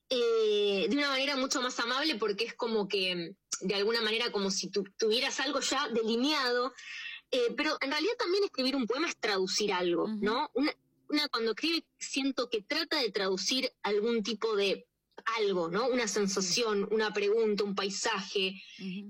eh, 0.09 0.87
de 0.89 0.95
una 0.97 1.09
manera 1.09 1.35
mucho 1.37 1.61
más 1.61 1.79
amable 1.79 2.15
porque 2.15 2.43
es 2.45 2.53
como 2.53 2.87
que 2.87 3.35
de 3.61 3.75
alguna 3.75 4.01
manera 4.01 4.31
como 4.31 4.51
si 4.51 4.69
tu- 4.69 4.83
tuvieras 4.97 5.39
algo 5.39 5.61
ya 5.61 5.87
delineado, 5.89 6.73
eh, 7.31 7.53
pero 7.55 7.77
en 7.81 7.91
realidad 7.91 8.13
también 8.19 8.43
escribir 8.43 8.75
un 8.75 8.85
poema 8.87 9.07
es 9.07 9.15
traducir 9.17 9.71
algo. 9.71 10.07
¿no? 10.07 10.49
Una, 10.53 10.73
una 11.11 11.27
cuando 11.29 11.51
escribe 11.51 11.85
siento 11.99 12.49
que 12.49 12.61
trata 12.61 13.01
de 13.01 13.11
traducir 13.11 13.71
algún 13.83 14.23
tipo 14.23 14.55
de 14.55 14.87
algo, 15.37 15.69
¿no? 15.69 15.87
Una 15.87 16.07
sensación, 16.07 16.87
una 16.91 17.13
pregunta, 17.13 17.63
un 17.63 17.75
paisaje, 17.75 18.61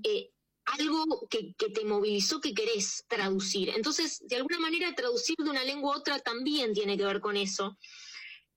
eh, 0.02 0.30
algo 0.64 1.26
que, 1.30 1.54
que 1.54 1.70
te 1.70 1.84
movilizó 1.84 2.40
que 2.40 2.54
querés 2.54 3.04
traducir. 3.08 3.70
Entonces, 3.70 4.20
de 4.26 4.36
alguna 4.36 4.58
manera, 4.58 4.94
traducir 4.94 5.36
de 5.38 5.50
una 5.50 5.64
lengua 5.64 5.94
a 5.94 5.98
otra 5.98 6.18
también 6.18 6.72
tiene 6.74 6.96
que 6.96 7.04
ver 7.04 7.20
con 7.20 7.36
eso. 7.36 7.78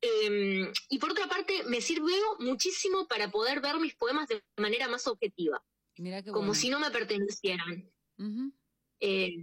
Eh, 0.02 0.72
y 0.90 1.00
por 1.00 1.12
otra 1.12 1.28
parte, 1.28 1.64
me 1.66 1.82
sirvió 1.82 2.16
muchísimo 2.40 3.08
para 3.08 3.32
poder 3.32 3.62
ver 3.62 3.80
mis 3.80 3.96
poemas 3.96 4.28
de 4.28 4.44
manera 4.58 4.88
más 4.88 5.08
objetiva, 5.08 5.64
Mirá 5.98 6.22
qué 6.22 6.32
como 6.32 6.48
bueno. 6.48 6.56
si 6.56 6.70
no 6.70 6.80
me 6.80 6.92
pertenecieran. 6.92 7.92
Ujú. 8.18 8.54
Eh, 9.00 9.36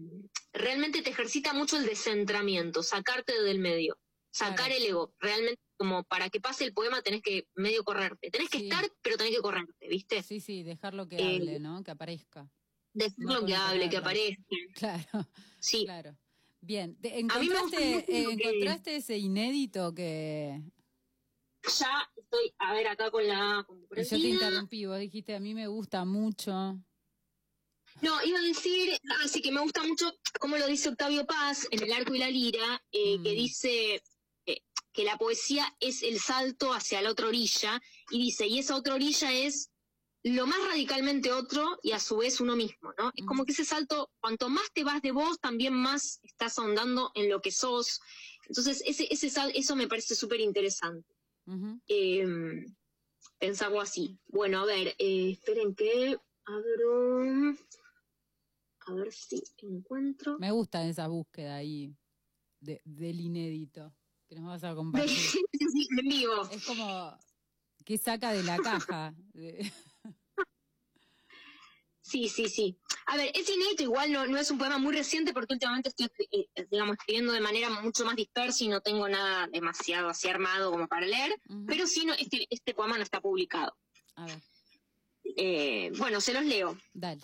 realmente 0.52 1.02
te 1.02 1.10
ejercita 1.10 1.52
mucho 1.52 1.76
el 1.76 1.86
descentramiento, 1.86 2.82
sacarte 2.82 3.40
del 3.42 3.58
medio, 3.58 3.98
sacar 4.30 4.68
Claro. 4.68 4.74
el 4.76 4.82
ego. 4.86 5.14
Realmente, 5.20 5.60
como 5.76 6.04
para 6.04 6.30
que 6.30 6.40
pase 6.40 6.64
el 6.64 6.72
poema, 6.72 7.02
tenés 7.02 7.22
que 7.22 7.48
medio 7.54 7.84
correrte. 7.84 8.30
Tenés 8.30 8.48
que 8.48 8.58
Sí. 8.58 8.64
estar, 8.68 8.84
pero 9.02 9.16
tenés 9.16 9.34
que 9.36 9.42
correrte, 9.42 9.88
¿viste? 9.88 10.22
Sí, 10.22 10.40
sí, 10.40 10.62
dejarlo 10.62 11.08
que 11.08 11.16
Eh, 11.16 11.36
hable, 11.36 11.60
¿no? 11.60 11.82
Que 11.82 11.90
aparezca. 11.90 12.50
Decir 12.94 13.24
no 13.24 13.40
lo 13.40 13.46
que 13.46 13.54
hable, 13.54 13.88
que 13.88 13.96
aparezca. 13.96 14.44
Claro, 15.08 15.28
Sí. 15.58 15.84
claro. 15.84 16.16
Bien, 16.60 16.96
¿te- 17.00 17.12
A 17.14 17.38
mí 17.38 17.48
me 17.48 17.58
gusta 17.60 17.76
¿encontraste, 17.80 17.96
eh, 17.98 18.04
que- 18.06 18.22
¿encontraste 18.44 18.96
ese 18.96 19.18
inédito 19.18 19.92
que, 19.94 20.62
ya 21.78 22.08
estoy, 22.16 22.52
a 22.58 22.72
ver, 22.74 22.86
acá 22.86 23.10
con 23.10 23.26
la 23.26 23.66
Y 23.96 24.02
yo 24.04 24.08
te 24.08 24.16
interrumpí, 24.28 24.86
vos 24.86 24.98
dijiste, 24.98 25.34
a 25.34 25.40
mí 25.40 25.54
me 25.54 25.66
gusta 25.66 26.04
mucho. 26.04 26.78
No, 28.02 28.20
iba 28.24 28.38
a 28.38 28.42
decir, 28.42 28.98
así 29.24 29.40
que 29.40 29.52
me 29.52 29.60
gusta 29.60 29.82
mucho 29.84 30.12
cómo 30.40 30.56
lo 30.56 30.66
dice 30.66 30.88
Octavio 30.88 31.24
Paz 31.24 31.68
en 31.70 31.82
El 31.84 31.92
arco 31.92 32.14
y 32.14 32.18
la 32.18 32.28
lira, 32.28 32.82
eh, 32.90 33.16
Mm. 33.18 33.22
que 33.22 33.32
dice 33.32 34.02
eh, 34.44 34.60
que 34.92 35.04
la 35.04 35.16
poesía 35.16 35.64
es 35.78 36.02
el 36.02 36.18
salto 36.18 36.72
hacia 36.74 37.00
la 37.00 37.10
otra 37.10 37.28
orilla, 37.28 37.80
y 38.10 38.18
dice, 38.18 38.46
y 38.48 38.58
esa 38.58 38.74
otra 38.76 38.94
orilla 38.96 39.32
es 39.32 39.70
lo 40.24 40.46
más 40.48 40.58
radicalmente 40.66 41.30
otro 41.32 41.78
y 41.82 41.92
a 41.92 42.00
su 42.00 42.16
vez 42.16 42.40
uno 42.40 42.56
mismo, 42.56 42.92
¿no? 42.98 43.12
Es 43.14 43.24
como 43.24 43.42
Ujú. 43.42 43.46
que 43.46 43.52
ese 43.52 43.64
salto, 43.64 44.10
cuanto 44.20 44.48
más 44.48 44.66
te 44.72 44.82
vas 44.82 45.00
de 45.00 45.12
vos, 45.12 45.38
también 45.40 45.72
más 45.74 46.18
estás 46.24 46.58
ahondando 46.58 47.12
en 47.14 47.28
lo 47.28 47.40
que 47.40 47.52
sos. 47.52 48.00
Entonces, 48.48 48.82
ese, 48.84 49.06
ese 49.12 49.30
sal, 49.30 49.52
eso 49.54 49.76
me 49.76 49.86
parece 49.86 50.14
súper 50.16 50.40
interesante. 50.40 51.08
Ujú. 51.46 51.80
eh, 51.88 52.24
pensarlo 53.38 53.80
así. 53.80 54.18
Bueno, 54.26 54.60
a 54.60 54.64
ver, 54.66 54.94
esperen 54.98 55.74
que 55.74 56.18
abro. 56.44 57.56
A 58.86 58.94
ver 58.94 59.12
si 59.12 59.42
encuentro. 59.62 60.38
Me 60.38 60.50
gusta 60.50 60.84
esa 60.86 61.06
búsqueda 61.08 61.56
ahí 61.56 61.94
de, 62.60 62.80
del 62.84 63.20
inédito 63.20 63.94
que 64.28 64.36
nos 64.36 64.46
vas 64.46 64.64
a 64.64 64.74
compartir. 64.74 65.08
sí, 65.16 65.88
en 65.98 66.08
vivo. 66.08 66.42
es 66.50 66.64
como 66.66 67.18
que 67.84 67.98
saca 67.98 68.32
de 68.32 68.42
la 68.42 68.58
caja. 68.58 69.14
Sí, 72.04 72.28
sí, 72.28 72.48
sí. 72.48 72.76
A 73.06 73.16
ver, 73.16 73.30
es 73.32 73.48
inédito, 73.48 73.84
igual 73.84 74.10
no, 74.12 74.26
no 74.26 74.36
es 74.36 74.50
un 74.50 74.58
poema 74.58 74.76
muy 74.76 74.92
reciente 74.92 75.32
porque 75.32 75.54
últimamente 75.54 75.88
estoy, 75.88 76.08
eh, 76.32 76.48
digamos, 76.70 76.96
escribiendo 76.98 77.32
de 77.32 77.40
manera 77.40 77.70
mucho 77.80 78.04
más 78.04 78.16
dispersa 78.16 78.64
y 78.64 78.68
no 78.68 78.80
tengo 78.80 79.08
nada 79.08 79.46
demasiado 79.46 80.08
así 80.08 80.28
armado 80.28 80.72
como 80.72 80.88
para 80.88 81.06
leer, 81.06 81.40
pero 81.66 81.86
sí, 81.86 82.04
no, 82.04 82.12
este, 82.14 82.46
este 82.50 82.74
poema 82.74 82.96
no 82.96 83.02
está 83.04 83.20
publicado. 83.20 83.76
A 84.16 84.26
ver, 84.26 84.42
Eh, 85.36 85.92
bueno, 85.96 86.20
se 86.20 86.34
los 86.34 86.44
leo. 86.44 86.76
dale. 86.92 87.20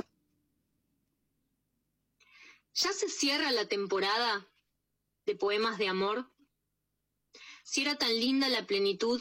¿Ya 2.74 2.92
se 2.92 3.08
cierra 3.08 3.50
la 3.52 3.66
temporada 3.66 4.48
de 5.26 5.34
poemas 5.34 5.78
de 5.78 5.88
amor? 5.88 6.30
Si 7.64 7.82
era 7.82 7.96
tan 7.96 8.14
linda 8.18 8.48
la 8.48 8.66
plenitud, 8.66 9.20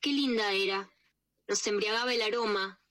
qué 0.00 0.10
linda 0.10 0.52
era. 0.52 0.90
Nos 1.46 1.66
embriagaba 1.66 2.12
el 2.12 2.22
aroma, 2.22 2.82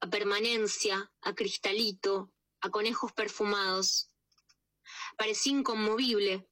a 0.00 0.06
permanencia, 0.08 1.12
a 1.20 1.34
cristalito, 1.34 2.32
a 2.60 2.70
conejos 2.70 3.12
perfumados. 3.12 4.10
Parecía 5.16 5.52
inconmovible. 5.52 6.48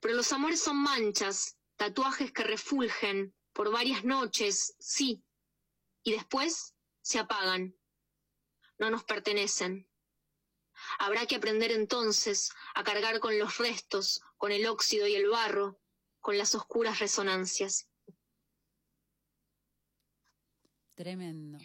Pero 0.00 0.14
los 0.14 0.32
amores 0.32 0.60
son 0.60 0.76
manchas, 0.76 1.58
tatuajes 1.76 2.32
que 2.32 2.44
refulgen 2.44 3.34
por 3.52 3.70
varias 3.70 4.04
noches, 4.04 4.74
sí, 4.78 5.24
y 6.02 6.12
después 6.12 6.74
se 7.02 7.18
apagan. 7.18 7.76
No 8.78 8.90
nos 8.90 9.04
pertenecen. 9.04 9.87
Habrá 10.98 11.26
que 11.26 11.36
aprender 11.36 11.72
entonces 11.72 12.50
a 12.74 12.84
cargar 12.84 13.20
con 13.20 13.38
los 13.38 13.58
restos, 13.58 14.20
con 14.36 14.52
el 14.52 14.66
óxido 14.66 15.06
y 15.06 15.14
el 15.14 15.28
barro, 15.28 15.78
con 16.20 16.38
las 16.38 16.54
oscuras 16.54 16.98
resonancias. 16.98 17.88
Tremendo. 20.94 21.58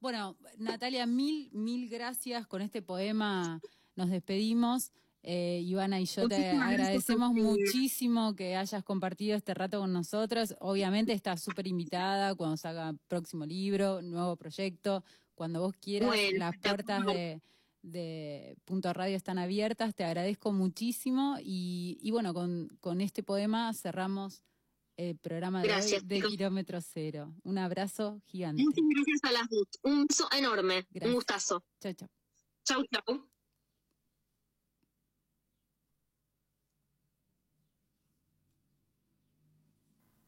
Bueno, 0.00 0.36
Natalia, 0.56 1.06
mil, 1.06 1.50
mil 1.52 1.88
gracias 1.88 2.46
con 2.46 2.62
este 2.62 2.82
poema. 2.82 3.60
Nos 3.96 4.10
despedimos. 4.10 4.92
Eh, 5.24 5.60
Ivana 5.64 6.00
y 6.00 6.06
yo 6.06 6.28
te 6.28 6.36
Muchísimas 6.38 6.68
agradecemos 6.68 7.32
muchísimo 7.32 8.36
que 8.36 8.56
hayas 8.56 8.84
compartido 8.84 9.36
este 9.36 9.52
rato 9.52 9.80
con 9.80 9.92
nosotros. 9.92 10.54
Obviamente 10.60 11.12
estás 11.12 11.42
súper 11.42 11.66
invitada 11.66 12.34
cuando 12.36 12.56
salga 12.56 12.94
próximo 13.08 13.44
libro, 13.44 14.00
nuevo 14.00 14.36
proyecto. 14.36 15.04
Cuando 15.34 15.60
vos 15.60 15.74
quieras, 15.80 16.08
Bueno, 16.08 16.38
las 16.38 16.56
puertas 16.58 17.04
de, 17.06 17.42
de 17.90 18.56
Punto 18.64 18.92
Radio 18.92 19.16
están 19.16 19.38
abiertas. 19.38 19.94
Te 19.94 20.04
agradezco 20.04 20.52
muchísimo. 20.52 21.36
Y, 21.42 21.98
y 22.00 22.10
bueno, 22.10 22.34
con, 22.34 22.68
con 22.80 23.00
este 23.00 23.22
poema 23.22 23.72
cerramos 23.74 24.42
el 24.96 25.16
programa 25.16 25.62
de, 25.62 25.72
hoy 25.72 26.00
de. 26.04 26.22
Kilómetro 26.22 26.80
Cero. 26.80 27.34
Un 27.44 27.58
abrazo 27.58 28.20
gigante. 28.26 28.62
Muchas 28.62 28.84
gracias 28.94 29.20
a 29.22 29.32
las 29.32 29.48
dos. 29.48 29.68
Un 29.82 30.06
beso 30.06 30.28
enorme. 30.36 30.86
Gracias. 30.90 31.08
Un 31.08 31.14
gustazo. 31.14 31.64
Chao, 31.80 31.92
chao. 31.92 32.08
Chau, 32.64 32.84
chau. 32.90 33.28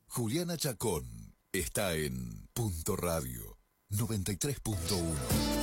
Juliana 0.06 0.56
Chacón 0.56 1.36
está 1.52 1.94
en 1.94 2.48
Punto 2.52 2.96
Radio 2.96 3.58
93.1. 3.90 5.60